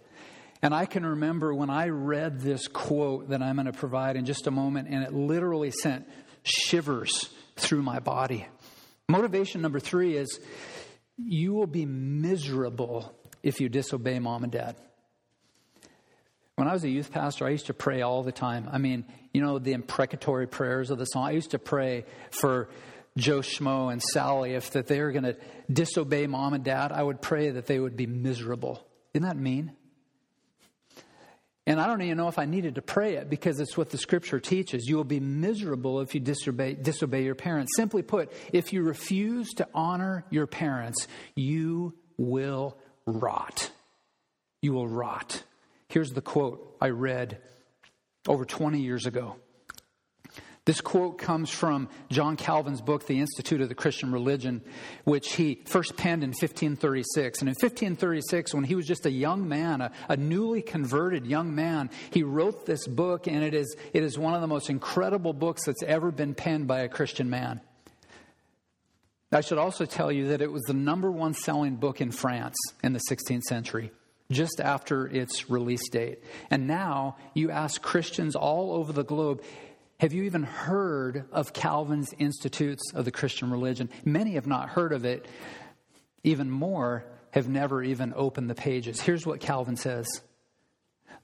[0.60, 4.24] And I can remember when I read this quote that I'm going to provide in
[4.24, 6.08] just a moment, and it literally sent
[6.44, 8.46] shivers through my body.
[9.08, 10.40] Motivation number three is
[11.18, 14.76] you will be miserable if you disobey mom and dad.
[16.56, 18.68] When I was a youth pastor, I used to pray all the time.
[18.70, 21.26] I mean, you know, the imprecatory prayers of the song.
[21.26, 22.68] I used to pray for
[23.16, 25.36] Joe Schmo and Sally if that they were going to
[25.70, 26.92] disobey mom and dad.
[26.92, 28.86] I would pray that they would be miserable.
[29.14, 29.72] Isn't that mean?
[31.66, 33.98] And I don't even know if I needed to pray it because it's what the
[33.98, 34.88] scripture teaches.
[34.88, 37.72] You will be miserable if you disobey, disobey your parents.
[37.76, 43.70] Simply put, if you refuse to honor your parents, you will rot.
[44.60, 45.44] You will rot.
[45.88, 47.38] Here's the quote I read
[48.26, 49.36] over 20 years ago.
[50.64, 54.62] This quote comes from John Calvin's book, The Institute of the Christian Religion,
[55.02, 57.40] which he first penned in 1536.
[57.40, 61.52] And in 1536, when he was just a young man, a, a, newly converted young
[61.52, 65.32] man, he wrote this book, and it is, it is one of the most incredible
[65.32, 67.60] books that's ever been penned by a Christian man.
[69.32, 72.56] I should also tell you that it was the number one selling book in France
[72.84, 73.90] in the 16th century
[74.30, 76.22] just after its release date.
[76.50, 79.42] And now you ask Christians all over the globe,
[80.02, 83.88] have you even heard of Calvin's Institutes of the Christian Religion?
[84.04, 85.28] Many have not heard of it.
[86.24, 89.00] Even more have never even opened the pages.
[89.00, 90.08] Here's what Calvin says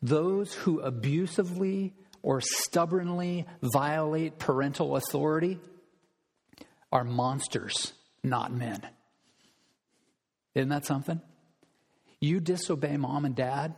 [0.00, 5.58] Those who abusively or stubbornly violate parental authority
[6.92, 8.80] are monsters, not men.
[10.54, 11.20] Isn't that something?
[12.20, 13.74] You disobey mom and dad,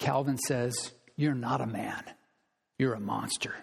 [0.00, 2.02] Calvin says, you're not a man,
[2.78, 3.54] you're a monster.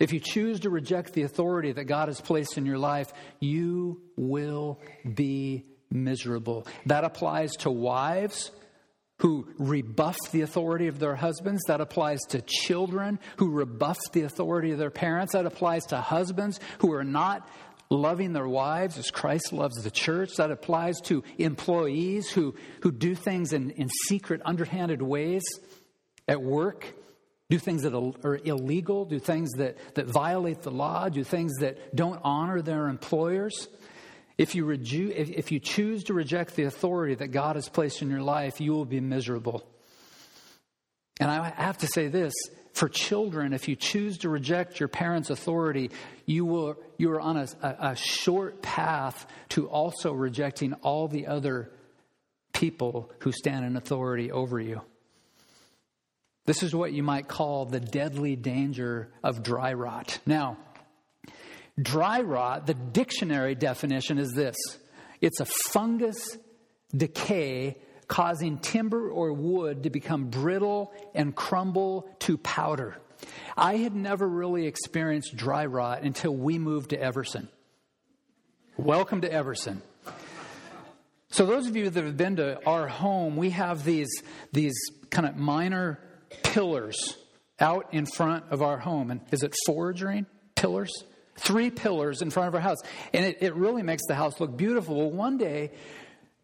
[0.00, 4.00] If you choose to reject the authority that God has placed in your life, you
[4.16, 4.80] will
[5.14, 6.66] be miserable.
[6.86, 8.50] That applies to wives
[9.18, 11.62] who rebuff the authority of their husbands.
[11.68, 15.34] That applies to children who rebuff the authority of their parents.
[15.34, 17.48] That applies to husbands who are not
[17.88, 20.30] loving their wives as Christ loves the church.
[20.38, 25.42] That applies to employees who, who do things in, in secret, underhanded ways
[26.26, 26.94] at work
[27.52, 31.94] do things that are illegal, do things that, that violate the law, do things that
[31.94, 33.68] don't honor their employers.
[34.38, 38.00] If you, reju- if, if you choose to reject the authority that God has placed
[38.00, 39.66] in your life, you will be miserable.
[41.20, 42.32] And I have to say this
[42.72, 45.90] for children, if you choose to reject your parents' authority,
[46.24, 51.70] you, will, you are on a, a short path to also rejecting all the other
[52.54, 54.80] people who stand in authority over you.
[56.44, 60.18] This is what you might call the deadly danger of dry rot.
[60.26, 60.58] Now,
[61.80, 64.56] dry rot, the dictionary definition is this
[65.20, 66.36] it's a fungus
[66.94, 67.78] decay
[68.08, 72.96] causing timber or wood to become brittle and crumble to powder.
[73.56, 77.48] I had never really experienced dry rot until we moved to Everson.
[78.76, 79.80] Welcome to Everson.
[81.30, 84.10] So, those of you that have been to our home, we have these,
[84.52, 84.74] these
[85.08, 86.00] kind of minor
[86.42, 87.16] pillars
[87.60, 89.10] out in front of our home.
[89.10, 91.04] And is it foraging pillars?
[91.36, 92.78] Three pillars in front of our house.
[93.12, 94.96] And it, it really makes the house look beautiful.
[94.96, 95.70] Well, one day,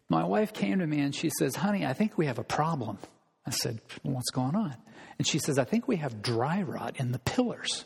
[0.09, 2.97] my wife came to me and she says, Honey, I think we have a problem.
[3.45, 4.75] I said, What's going on?
[5.17, 7.85] And she says, I think we have dry rot in the pillars.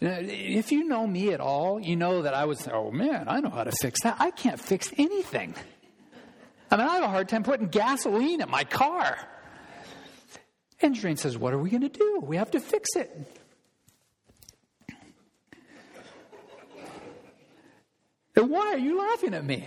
[0.00, 3.50] If you know me at all, you know that I was, oh man, I know
[3.50, 4.16] how to fix that.
[4.18, 5.54] I can't fix anything.
[6.72, 9.16] I mean, I have a hard time putting gasoline in my car.
[10.82, 12.20] And Jane says, What are we going to do?
[12.22, 13.38] We have to fix it.
[18.34, 19.64] And why are you laughing at me?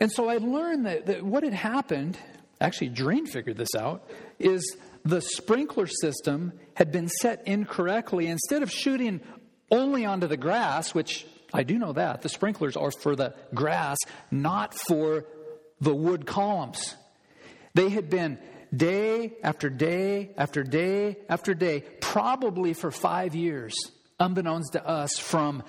[0.00, 2.18] And so I learned that, that what had happened,
[2.60, 4.08] actually, Drain figured this out,
[4.38, 8.26] is the sprinkler system had been set incorrectly.
[8.26, 9.20] Instead of shooting
[9.70, 13.98] only onto the grass, which I do know that, the sprinklers are for the grass,
[14.30, 15.26] not for
[15.80, 16.96] the wood columns.
[17.74, 18.38] They had been
[18.74, 23.74] day after day after day after day, probably for five years,
[24.18, 25.62] unbeknownst to us, from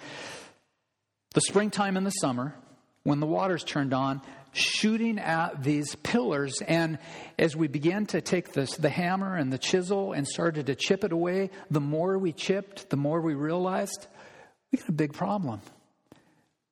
[1.33, 2.55] the springtime and the summer,
[3.03, 4.21] when the water's turned on,
[4.53, 6.61] shooting at these pillars.
[6.67, 6.99] And
[7.39, 11.03] as we began to take this, the hammer and the chisel and started to chip
[11.03, 14.07] it away, the more we chipped, the more we realized
[14.71, 15.61] we got a big problem.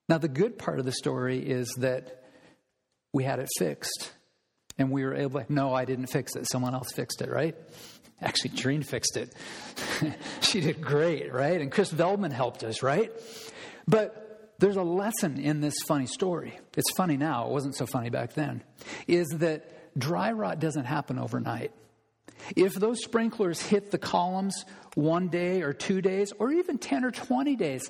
[0.08, 2.24] Now, the good part of the story is that
[3.14, 4.12] we had it fixed
[4.80, 6.50] and we were able to, no, I didn't fix it.
[6.50, 7.56] Someone else fixed it, right?
[8.22, 9.34] Actually, Trine fixed it.
[10.42, 11.62] she did great, right?
[11.62, 13.12] And Chris Veldman helped us, right?
[13.88, 16.58] But there's a lesson in this funny story.
[16.76, 18.64] It's funny now, it wasn't so funny back then.
[19.08, 21.72] Is that dry rot doesn't happen overnight.
[22.56, 24.66] If those sprinklers hit the columns
[24.96, 27.90] one day or two days, or even 10 or 20 days,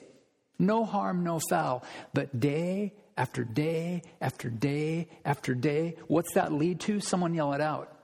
[0.58, 1.84] no harm, no foul.
[2.14, 7.00] But day after day after day after day, what's that lead to?
[7.02, 7.96] Someone yell it out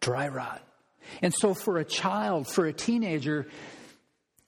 [0.00, 0.62] dry rot.
[1.22, 3.48] And so, for a child, for a teenager,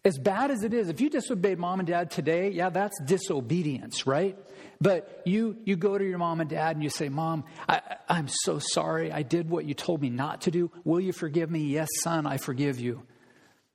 [0.04, 4.06] as bad as it is, if you disobeyed mom and dad today, yeah, that's disobedience,
[4.06, 4.38] right?
[4.80, 8.28] But you, you go to your mom and dad and you say, Mom, I, I'm
[8.28, 9.12] so sorry.
[9.12, 10.70] I did what you told me not to do.
[10.84, 11.60] Will you forgive me?
[11.60, 13.02] Yes, son, I forgive you.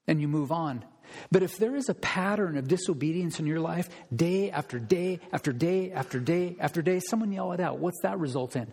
[0.08, 0.84] And you move on.
[1.32, 5.52] But if there is a pattern of disobedience in your life, day after day after
[5.52, 7.80] day after day after day, someone yell it out.
[7.80, 8.72] What's that result in?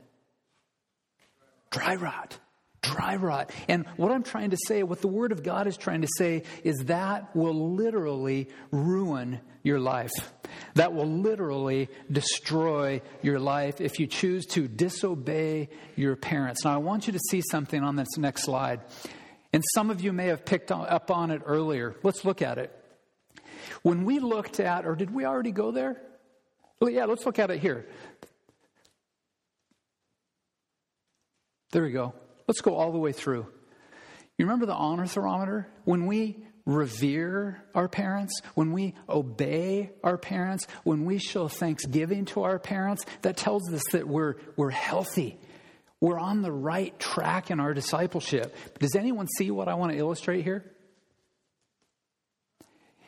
[1.71, 2.39] Dry rot
[2.83, 3.51] dry rot.
[3.69, 6.43] And what I'm trying to say, what the Word of God is trying to say,
[6.65, 10.13] is that will literally ruin your life.
[10.75, 16.65] That will literally destroy your life if you choose to disobey your parents.
[16.65, 18.81] Now, I want you to see something on this next slide.
[19.53, 21.95] And some of you may have picked up on it earlier.
[22.03, 22.73] Let's look at it.
[23.83, 26.01] When we looked at, or did we already go there?
[26.81, 27.87] Well, yeah, let's look at it here.
[31.73, 32.15] There we go.
[32.47, 33.47] Let's go all the way through.
[34.39, 35.69] You remember the honor thermometer?
[35.85, 42.43] When we revere our parents, when we obey our parents, when we show thanksgiving to
[42.43, 45.39] our parents, that tells us that we're, we're healthy.
[46.03, 48.57] We're on the right track in our discipleship.
[48.81, 50.65] Does anyone see what I want to illustrate here?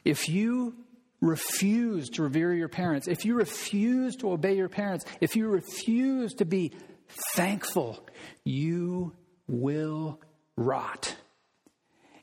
[0.05, 0.77] If you
[1.21, 6.35] refuse to revere your parents, if you refuse to obey your parents, if you refuse
[6.35, 6.71] to be
[7.35, 7.99] thankful,
[8.45, 9.13] you
[9.49, 10.21] will
[10.57, 11.17] rot.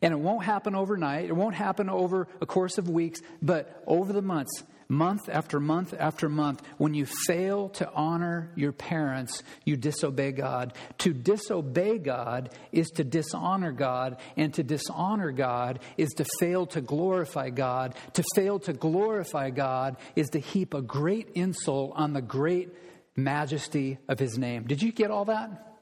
[0.02, 1.26] And it won't happen overnight.
[1.26, 5.94] It won't happen over a course of weeks, but over the months, month after month
[5.98, 10.74] after month, when you fail to honor your parents, you disobey God.
[11.00, 16.82] To disobey God is to dishonor God, and to dishonor God is to fail to
[16.82, 17.96] glorify God.
[18.14, 22.70] To fail to glorify God is to heap a great insult on the great
[23.16, 24.66] majesty of His name.
[24.66, 25.78] Did you get all that?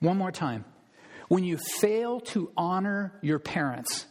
[0.00, 0.64] One more time
[1.28, 4.06] when you fail to honor your parents.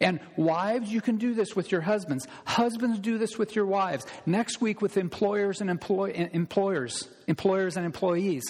[0.00, 2.26] And wives, you can do this with your husbands.
[2.44, 4.06] Husbands do this with your wives.
[4.26, 8.44] Next week with employers and employ, employers, employers and employees.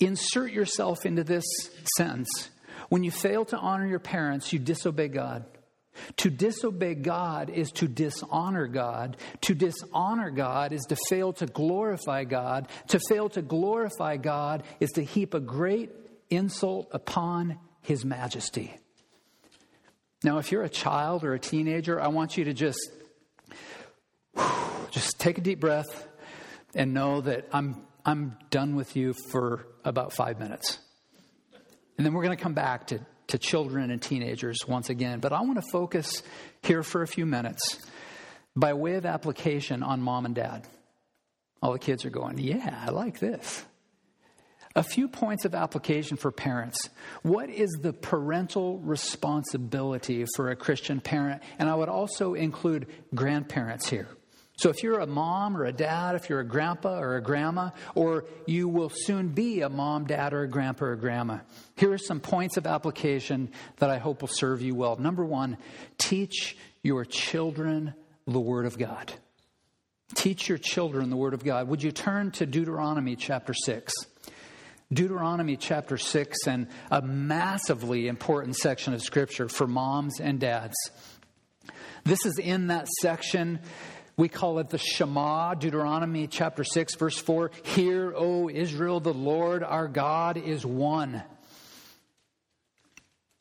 [0.00, 1.44] Insert yourself into this
[1.96, 2.50] sentence.
[2.88, 5.44] When you fail to honor your parents, you disobey God.
[6.16, 9.16] To disobey God is to dishonor God.
[9.42, 12.68] To dishonor God is to fail to glorify God.
[12.88, 15.90] To fail to glorify God is to heap a great
[16.30, 18.74] insult upon his majesty.
[20.24, 22.90] Now, if you're a child or a teenager, I want you to just
[24.90, 26.08] just take a deep breath
[26.74, 30.78] and know that I'm I'm done with you for about five minutes.
[31.98, 35.20] And then we're going to come back to, to children and teenagers once again.
[35.20, 36.22] But I want to focus
[36.62, 37.78] here for a few minutes
[38.56, 40.66] by way of application on mom and dad.
[41.62, 43.64] All the kids are going, Yeah, I like this.
[44.76, 46.90] A few points of application for parents.
[47.22, 51.42] What is the parental responsibility for a Christian parent?
[51.60, 54.08] And I would also include grandparents here.
[54.56, 57.70] So if you're a mom or a dad, if you're a grandpa or a grandma,
[57.94, 61.38] or you will soon be a mom, dad, or a grandpa or grandma,
[61.76, 64.96] here are some points of application that I hope will serve you well.
[64.96, 65.56] Number one,
[65.98, 67.94] teach your children
[68.26, 69.12] the Word of God.
[70.14, 71.66] Teach your children the Word of God.
[71.68, 73.92] Would you turn to Deuteronomy chapter 6?
[74.94, 80.74] Deuteronomy chapter 6, and a massively important section of Scripture for moms and dads.
[82.04, 83.60] This is in that section.
[84.16, 87.50] We call it the Shema, Deuteronomy chapter 6, verse 4.
[87.64, 91.22] Hear, O Israel, the Lord our God is one.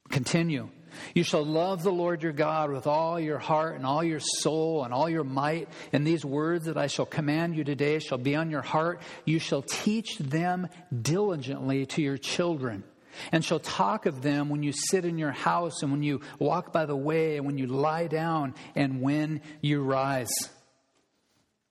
[0.09, 0.69] Continue.
[1.13, 4.83] You shall love the Lord your God with all your heart and all your soul
[4.83, 5.69] and all your might.
[5.91, 9.01] And these words that I shall command you today shall be on your heart.
[9.25, 10.67] You shall teach them
[11.01, 12.83] diligently to your children
[13.31, 16.73] and shall talk of them when you sit in your house and when you walk
[16.73, 20.31] by the way and when you lie down and when you rise.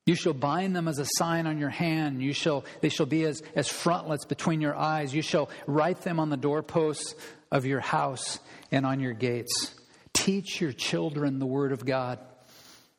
[0.04, 2.22] You shall bind them as a sign on your hand.
[2.22, 5.14] You shall, they shall be as, as frontlets between your eyes.
[5.14, 7.14] You shall write them on the doorposts
[7.52, 8.40] of your house
[8.72, 9.74] and on your gates.
[10.12, 12.18] Teach your children the Word of God.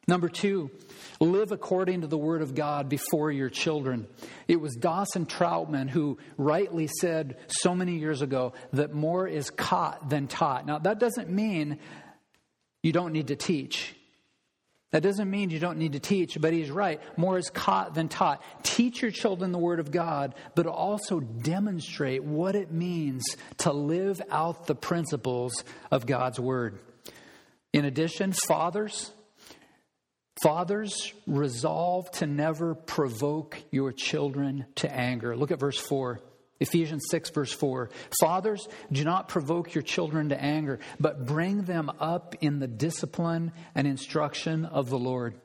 [0.08, 0.70] Number two,
[1.20, 4.08] live according to the Word of God before your children.
[4.48, 10.10] It was Dawson Trotman who rightly said so many years ago that more is caught
[10.10, 10.66] than taught.
[10.66, 11.80] Now, that doesn't mean
[12.82, 13.96] you don't need to teach.
[14.94, 17.02] That doesn't mean you don't need to teach, but he's right.
[17.18, 18.44] More is caught than taught.
[18.62, 23.24] Teach your children the Word of God, but also demonstrate what it means
[23.58, 26.78] to live out the principles of God's Word.
[27.74, 29.12] In addition, fathers,
[30.44, 35.36] fathers, resolve to never provoke your children to anger.
[35.36, 36.20] Look at verse 4.
[36.60, 37.90] Ephesians 6, verse 4.
[38.20, 43.52] Fathers, do not provoke your children to anger, but bring them up in the discipline
[43.76, 45.36] and instruction of the Lord.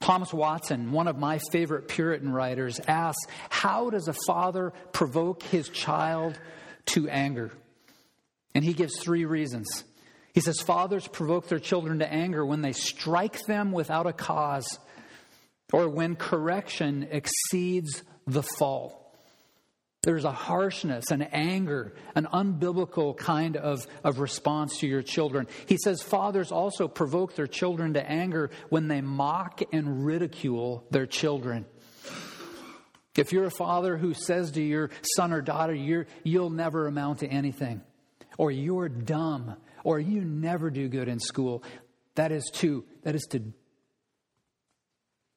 [0.00, 5.68] Thomas Watson, one of my favorite Puritan writers, asks How does a father provoke his
[5.68, 6.38] child
[6.86, 7.50] to anger?
[8.54, 9.84] And he gives three reasons.
[10.32, 14.78] He says, Fathers provoke their children to anger when they strike them without a cause
[15.72, 18.99] or when correction exceeds the fault.
[20.02, 25.46] There's a harshness, an anger, an unbiblical kind of, of response to your children.
[25.66, 31.04] He says fathers also provoke their children to anger when they mock and ridicule their
[31.04, 31.66] children.
[33.14, 37.18] If you're a father who says to your son or daughter, you will never amount
[37.18, 37.82] to anything,
[38.38, 41.62] or you're dumb, or you never do good in school,
[42.14, 43.52] that is to, that is to,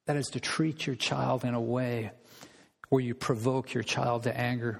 [0.06, 2.12] that is to treat your child in a way
[2.90, 4.80] where you provoke your child to anger.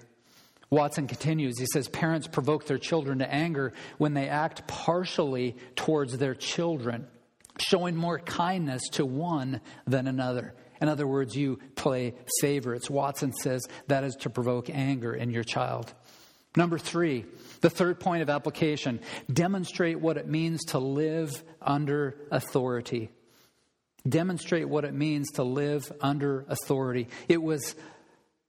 [0.70, 1.60] Watson continues.
[1.60, 7.08] He says, Parents provoke their children to anger when they act partially towards their children,
[7.60, 10.56] showing more kindness to one than another.
[10.82, 12.90] In other words, you play favorites.
[12.90, 15.94] Watson says that is to provoke anger in your child.
[16.56, 17.26] Number three,
[17.62, 19.00] the third point of application
[19.32, 23.10] demonstrate what it means to live under authority.
[24.08, 27.08] Demonstrate what it means to live under authority.
[27.30, 27.76] It was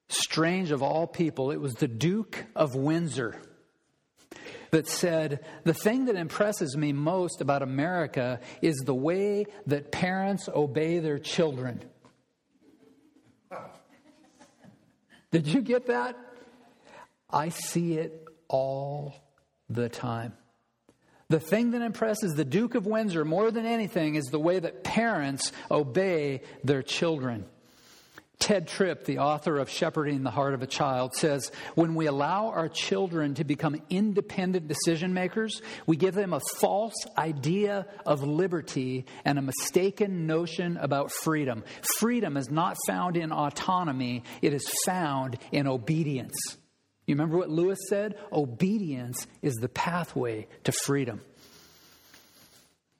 [0.09, 3.41] strange of all people, it was the Duke of Windsor
[4.71, 10.49] that said, The thing that impresses me most about America is the way that parents
[10.49, 11.81] obey their children.
[15.31, 16.17] Did you get that?
[17.31, 19.15] I see it all
[19.69, 20.35] the time.
[21.29, 24.85] The thing that impresses the Duke of Windsor more than anything is the way that
[24.85, 27.47] parents obey their children.
[28.41, 32.49] Tedd Tripp, the author of Shepherding the Heart of a Child, says when we allow
[32.49, 39.07] our children to become independent decision makers, we give them a false idea of liberty
[39.25, 41.65] and a mistaken notion about freedom.
[41.99, 46.35] Freedom is not found in autonomy, it is found in obedience.
[47.07, 48.17] You remember what Lewis said?
[48.33, 51.21] Obedience is the pathway to freedom.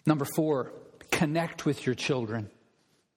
[0.07, 0.73] Number four,
[1.11, 2.51] connect with your children.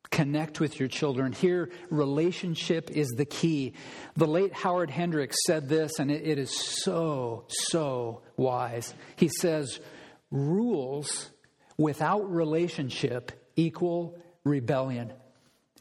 [0.09, 1.31] Connect with your children.
[1.33, 3.73] Here, relationship is the key.
[4.15, 8.93] The late Howard Hendricks said this, and it, it is so, so wise.
[9.15, 9.79] He says,
[10.31, 11.29] Rules
[11.77, 15.13] without relationship equal rebellion.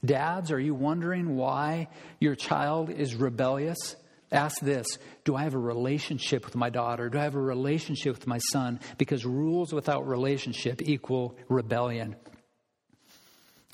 [0.05, 1.89] Dads, are you wondering why
[2.20, 3.97] your child is rebellious?
[4.31, 7.09] Ask this Do I have a relationship with my daughter?
[7.09, 8.81] Do I have a relationship with my son?
[8.99, 12.16] Because rules without relationship equal rebellion.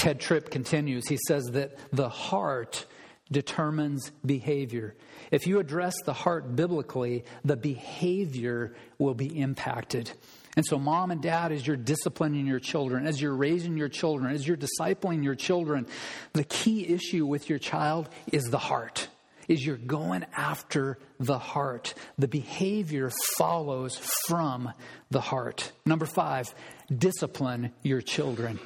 [0.03, 1.07] Tedd Tripp continues.
[1.07, 2.87] He says that the heart
[3.31, 4.97] determines behavior.
[5.31, 10.11] If you address the heart biblically, the behavior will be impacted.
[10.57, 14.35] And so, mom and dad, as you're disciplining your children, as you're raising your children,
[14.35, 15.87] as you're discipling your children,
[16.33, 19.07] the key issue with your child is the heart.
[19.47, 21.95] Is you're going after the heart.
[22.19, 23.97] The behavior follows
[24.27, 24.73] from
[25.13, 25.71] the heart.
[25.87, 26.53] Number five,
[26.93, 28.59] discipline your children.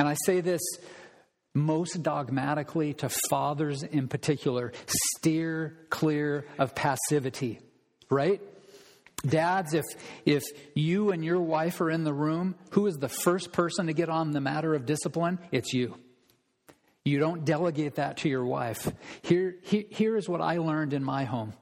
[0.00, 0.62] And I say this
[1.52, 7.60] most dogmatically to fathers in particular steer clear of passivity,
[8.08, 8.40] right?
[9.26, 9.84] Dads, if,
[10.24, 10.42] if
[10.74, 14.08] you and your wife are in the room, who is the first person to get
[14.08, 15.38] on the matter of discipline?
[15.52, 15.98] It's you.
[17.04, 18.90] You don't delegate that to your wife.
[19.20, 21.52] Here, here, here is what I learned in my home.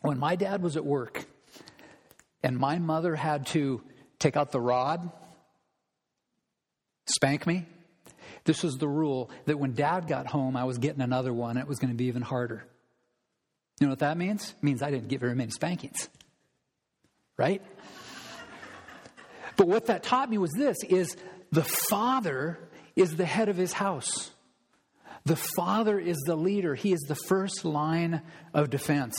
[0.00, 1.24] When my dad was at work
[2.42, 3.80] and my mother had to
[4.18, 5.12] take out the rod,
[7.10, 7.66] spank me,
[8.44, 11.56] this was the rule that when dad got home, I was getting another one.
[11.56, 12.64] It was going to be even harder.
[13.80, 14.50] You know what that means?
[14.50, 16.08] It means I didn't get very many spankings
[17.40, 17.62] right?
[19.56, 21.16] But what that taught me was this is
[21.50, 22.58] the father
[22.94, 24.30] is the head of his house.
[25.24, 26.74] The father is the leader.
[26.74, 28.20] He is the first line
[28.52, 29.16] of defense.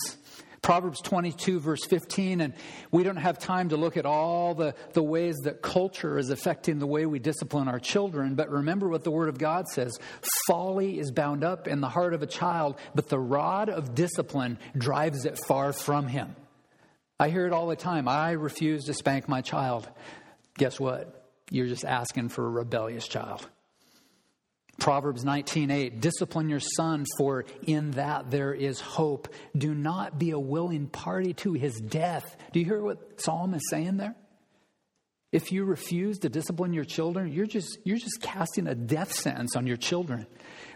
[0.61, 2.53] Proverbs 22, verse 15, and
[2.91, 6.77] we don't have time to look at all the, the ways that culture is affecting
[6.77, 9.97] the way we discipline our children, but remember what the Word of God says
[10.47, 14.59] folly is bound up in the heart of a child, but the rod of discipline
[14.77, 16.35] drives it far from him.
[17.19, 18.07] I hear it all the time.
[18.07, 19.89] I refuse to spank my child.
[20.57, 21.27] Guess what?
[21.49, 23.47] You're just asking for a rebellious child.
[24.79, 29.27] Proverbs 19:8 Discipline your son for in that there is hope.
[29.55, 32.35] Do not be a willing party to his death.
[32.51, 34.15] Do you hear what Psalm is saying there?
[35.31, 39.55] If you refuse to discipline your children, you're just you're just casting a death sentence
[39.55, 40.27] on your children.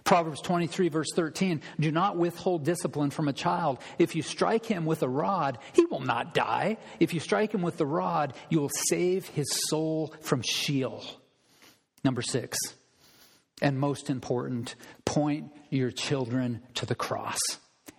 [0.06, 3.80] Proverbs 23, verse 13 Do not withhold discipline from a child.
[4.00, 6.78] If you strike him with a rod, he will not die.
[7.02, 11.04] If you strike him with the rod, you will save his soul from Sheol.
[12.06, 12.58] Number six,
[13.62, 14.76] and most important,
[15.06, 17.40] point your children to the cross.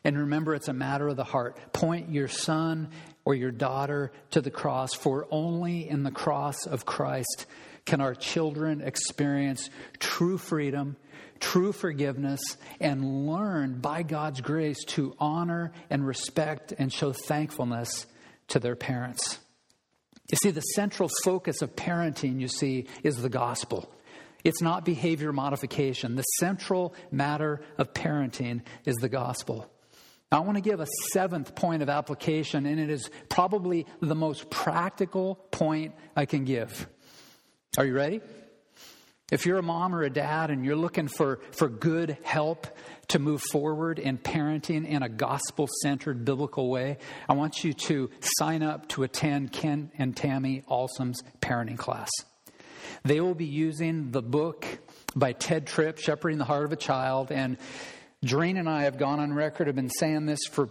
[0.04, 1.58] And remember, it's a matter of the heart.
[1.72, 2.90] Point your son
[3.24, 7.46] or your daughter to the cross, for only in the cross of Christ
[7.84, 10.96] can our children experience true freedom
[11.40, 12.40] true forgiveness
[12.80, 18.06] and learn by God's grace to honor and respect and show thankfulness
[18.48, 19.38] to their parents.
[20.30, 23.92] You see, the central focus of parenting, you see, is the gospel.
[24.44, 26.14] It's not behavior modification.
[26.14, 29.70] The central matter of parenting is the gospel.
[30.30, 34.50] I want to give a seventh point of application, and it is probably the most
[34.50, 36.88] practical point I can give.
[37.78, 38.20] Are you ready?
[39.30, 42.66] If you're a mom or a dad and you're looking for, for good help
[43.08, 48.10] to move forward in parenting in a gospel centered biblical way, I want you to
[48.38, 52.10] sign up to attend Ken and Tammy Alsom's parenting class.
[53.04, 54.66] They will be using the book
[55.14, 57.32] by Tedd Tripp, Shepherding the Heart of a Child.
[57.32, 57.58] And
[58.24, 60.68] Doreen and I have gone on record, have been saying this for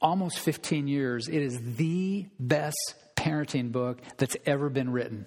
[0.00, 1.28] almost 15 years.
[1.28, 5.26] It is the best parenting book that's ever been written.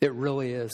[0.00, 0.72] It really is.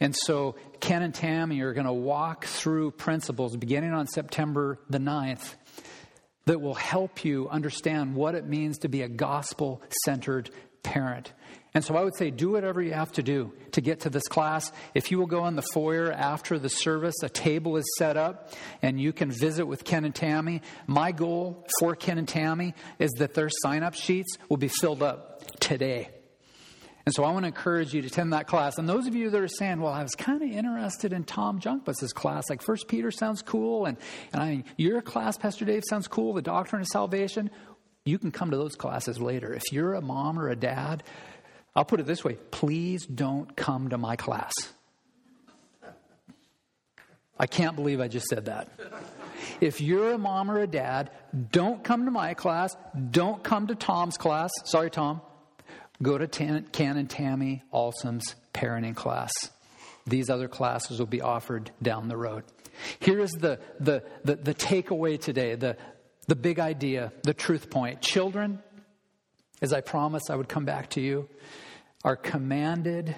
[0.00, 4.98] And so Ken and Tammy are going to walk through principles beginning on September the
[4.98, 5.54] 9th
[6.46, 10.50] that will help you understand what it means to be a gospel centered
[10.82, 11.32] parent.
[11.74, 14.28] And so I would say do whatever you have to do to get to this
[14.28, 14.70] class.
[14.94, 18.52] If you will go in the foyer after the service, a table is set up
[18.80, 20.62] and you can visit with Ken and Tammy.
[20.86, 25.02] My goal for Ken and Tammy is that their sign up sheets will be filled
[25.02, 26.10] up today.
[27.06, 28.78] And so I want to encourage you to attend that class.
[28.78, 31.60] And those of you that are saying, well, I was kind of interested in Tom
[31.60, 33.98] Junkbus's class, like First Peter sounds cool, and,
[34.32, 37.50] and I, mean your class, Pastor Dave, sounds cool, the Doctrine of Salvation,
[38.06, 39.52] you can come to those classes later.
[39.52, 41.02] If you're a mom or a dad,
[41.76, 44.52] I'll put it this way please don't come to my class.
[47.38, 48.68] I can't believe I just said that.
[49.60, 51.10] If you're a mom or a dad,
[51.50, 52.76] don't come to my class.
[53.10, 54.50] Don't come to Tom's class.
[54.64, 55.20] Sorry, Tom.
[56.02, 59.32] Go to Tan- Ken and Tammy Alsom's parenting class.
[60.06, 62.44] These other classes will be offered down the road.
[63.00, 65.76] Here is the, the, the, the takeaway today, the,
[66.26, 68.00] the big idea, the truth point.
[68.00, 68.60] Children,
[69.62, 71.28] as I promised I would come back to you,
[72.04, 73.16] are commanded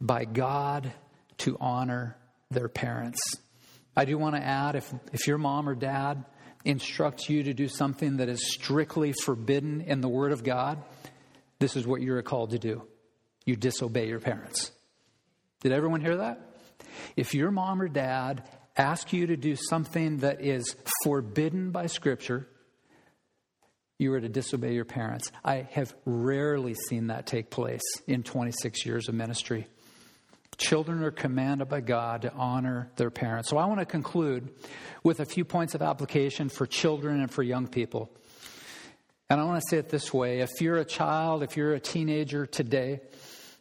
[0.00, 0.92] by God
[1.38, 2.16] to honor
[2.50, 3.18] their parents.
[3.96, 6.24] I do want to add if, if your mom or dad
[6.64, 10.82] instructs you to do something that is strictly forbidden in the Word of God,
[11.58, 12.82] this is what you're called to do
[13.44, 14.70] you disobey your parents.
[15.62, 16.38] Did everyone hear that?
[17.16, 18.42] If your mom or dad
[18.76, 22.46] ask you to do something that is forbidden by Scripture,
[23.98, 25.30] you were to disobey your parents.
[25.44, 29.66] I have rarely seen that take place in 26 years of ministry.
[30.56, 33.48] Children are commanded by God to honor their parents.
[33.48, 34.50] So I want to conclude
[35.04, 38.10] with a few points of application for children and for young people.
[39.30, 41.80] And I want to say it this way if you're a child, if you're a
[41.80, 43.00] teenager today,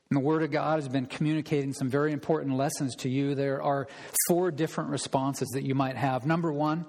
[0.09, 3.35] and the Word of God has been communicating some very important lessons to you.
[3.35, 3.87] There are
[4.27, 6.25] four different responses that you might have.
[6.25, 6.85] Number one,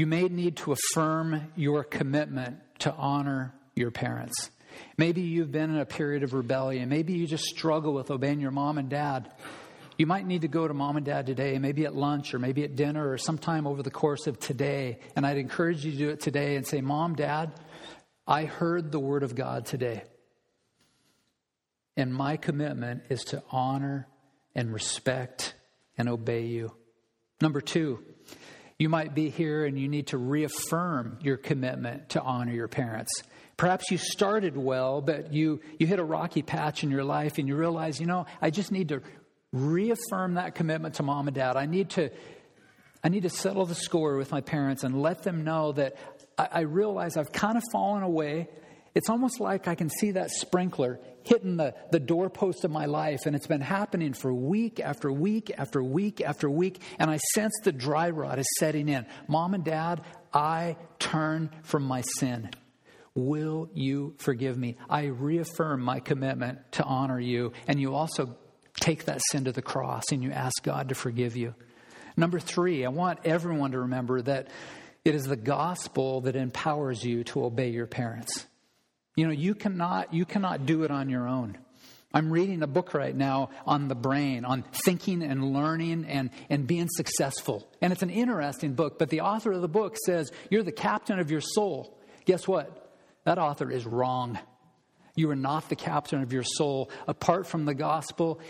[0.00, 4.50] you may need to affirm your commitment to honor your parents.
[4.96, 6.88] Maybe you've been in a period of rebellion.
[6.88, 9.30] Maybe you just struggle with obeying your mom and dad.
[9.98, 12.64] You might need to go to mom and dad today, maybe at lunch or maybe
[12.64, 15.00] at dinner or sometime over the course of today.
[15.16, 17.52] And I'd encourage you to do it today and say, Mom, Dad,
[18.26, 20.04] I heard the word of God today.
[21.98, 24.08] And my commitment is to honor
[24.54, 25.52] and respect
[25.98, 26.74] and obey you.
[27.42, 28.02] Number two,
[28.80, 33.12] you might be here and you need to reaffirm your commitment to honor your parents.
[33.58, 37.46] Perhaps you started well, but you, you hit a rocky patch in your life and
[37.46, 39.02] you realize, you know, I just need to
[39.52, 41.58] reaffirm that commitment to mom and dad.
[41.58, 42.08] I need to,
[43.04, 45.96] I need to settle the score with my parents and let them know that
[46.38, 48.48] I, I realize I've kind of fallen away.
[49.00, 53.20] It's almost like I can see that sprinkler hitting the, the doorpost of my life,
[53.24, 57.54] and it's been happening for week after week after week after week, and I sense
[57.64, 59.06] the dry rot is setting in.
[59.26, 60.02] Mom and dad,
[60.34, 62.50] I turn from my sin.
[63.14, 64.76] Will you forgive me?
[64.90, 67.54] I reaffirm my commitment to honor you.
[67.66, 68.36] And you also
[68.80, 71.54] take that sin to the cross and you ask God to forgive you.
[72.18, 74.48] Number three, I want everyone to remember that
[75.06, 78.44] it is the gospel that empowers you to obey your parents.
[79.20, 81.58] You know, you cannot, you cannot do it on your own.
[82.10, 86.66] I'm reading a book right now on the brain, on thinking and learning and, and
[86.66, 87.70] being successful.
[87.82, 91.18] And it's an interesting book, but the author of the book says, You're the captain
[91.18, 92.00] of your soul.
[92.24, 92.96] Guess what?
[93.24, 94.38] That author is wrong.
[95.16, 96.90] You are not the captain of your soul.
[97.06, 98.40] Apart from the gospel,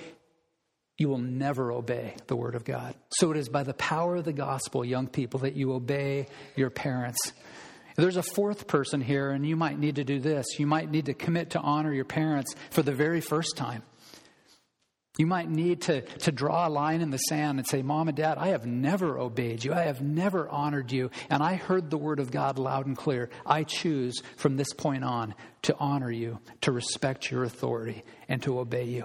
[0.98, 2.94] you will never obey the word of God.
[3.14, 6.70] So it is by the power of the gospel, young people, that you obey your
[6.70, 7.32] parents.
[8.00, 10.58] There's a fourth person here, and you might need to do this.
[10.58, 13.82] You might need to commit to honor your parents for the very first time.
[15.18, 18.16] You might need to, to draw a line in the sand and say, Mom and
[18.16, 19.74] Dad, I have never obeyed you.
[19.74, 21.10] I have never honored you.
[21.28, 23.28] And I heard the word of God loud and clear.
[23.44, 28.60] I choose from this point on to honor you, to respect your authority, and to
[28.60, 29.04] obey you.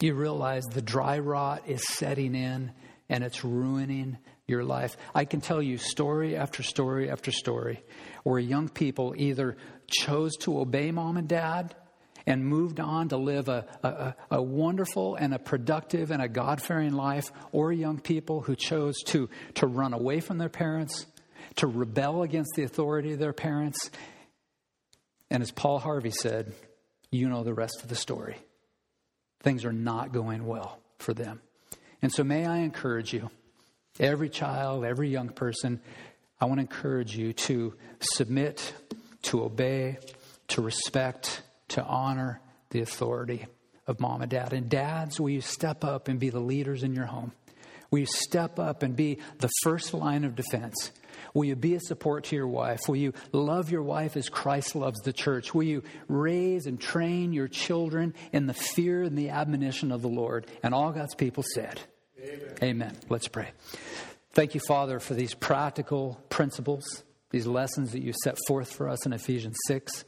[0.00, 2.72] You realize the dry rot is setting in
[3.08, 4.18] and it's ruining
[4.52, 4.96] your life.
[5.14, 7.82] I can tell you story after story after story
[8.22, 9.56] where young people either
[9.88, 11.74] chose to obey mom and dad
[12.26, 16.62] and moved on to live a, a, a wonderful and a productive and a God
[16.62, 21.06] fearing life, or young people who chose to, to run away from their parents,
[21.56, 23.90] to rebel against the authority of their parents.
[25.30, 26.52] And as Paul Harvey said,
[27.10, 28.36] you know the rest of the story.
[29.40, 31.40] Things are not going well for them.
[32.00, 33.30] And so, may I encourage you,
[34.00, 35.80] every child, every young person,
[36.40, 38.74] I want to encourage you to submit,
[39.22, 39.98] to obey,
[40.48, 42.40] to respect, to honor
[42.70, 43.46] the authority
[43.86, 44.52] of mom and dad.
[44.52, 47.32] And dads, will you step up and be the leaders in your home?
[47.90, 50.90] Will you step up and be the first line of defense?
[51.34, 52.80] Will you be a support to your wife?
[52.88, 55.54] Will you love your wife as Christ loves the church?
[55.54, 60.08] Will you raise and train your children in the fear and the admonition of the
[60.08, 60.46] Lord?
[60.62, 61.80] And all God's people said,
[62.22, 62.54] Amen.
[62.62, 62.96] Amen.
[63.08, 63.50] Let's pray.
[64.32, 69.04] Thank you, Father, for these practical principles, these lessons that you set forth for us
[69.04, 70.04] in Ephesians 6.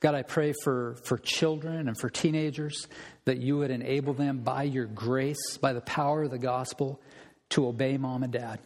[0.00, 2.88] God, I pray for, for children and for teenagers
[3.24, 7.00] that you would enable them by your grace, by the power of the gospel,
[7.50, 8.58] to obey mom and dad,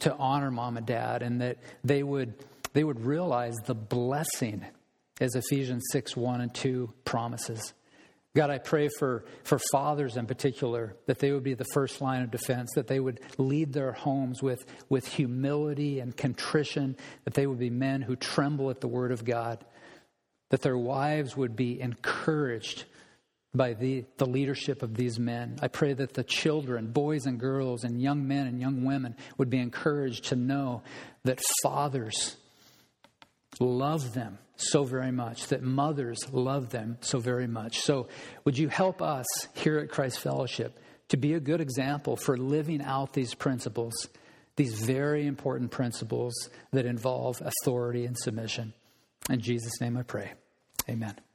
[0.00, 2.34] to honor mom and dad, and that they would,
[2.72, 4.66] they would realize the blessing
[5.20, 7.72] as Ephesians 6 1 and 2 promises.
[8.36, 12.22] God, I pray for, for fathers in particular that they would be the first line
[12.22, 17.46] of defense, that they would lead their homes with, with humility and contrition, that they
[17.46, 19.64] would be men who tremble at the word of God
[20.50, 22.84] that their wives would be encouraged
[23.54, 25.58] by the, the leadership of these men.
[25.62, 29.50] I pray that the children, boys and girls, and young men and young women would
[29.50, 30.82] be encouraged to know
[31.24, 32.36] that fathers
[33.60, 37.80] love them so very much, that mothers love them so very much.
[37.80, 38.08] So,
[38.44, 40.78] would you help us here at Christ Fellowship
[41.08, 44.08] to be a good example for living out these principles,
[44.56, 48.72] these very important principles that involve authority and submission?
[49.28, 50.32] In Jesus' name I pray.
[50.88, 51.25] Amen.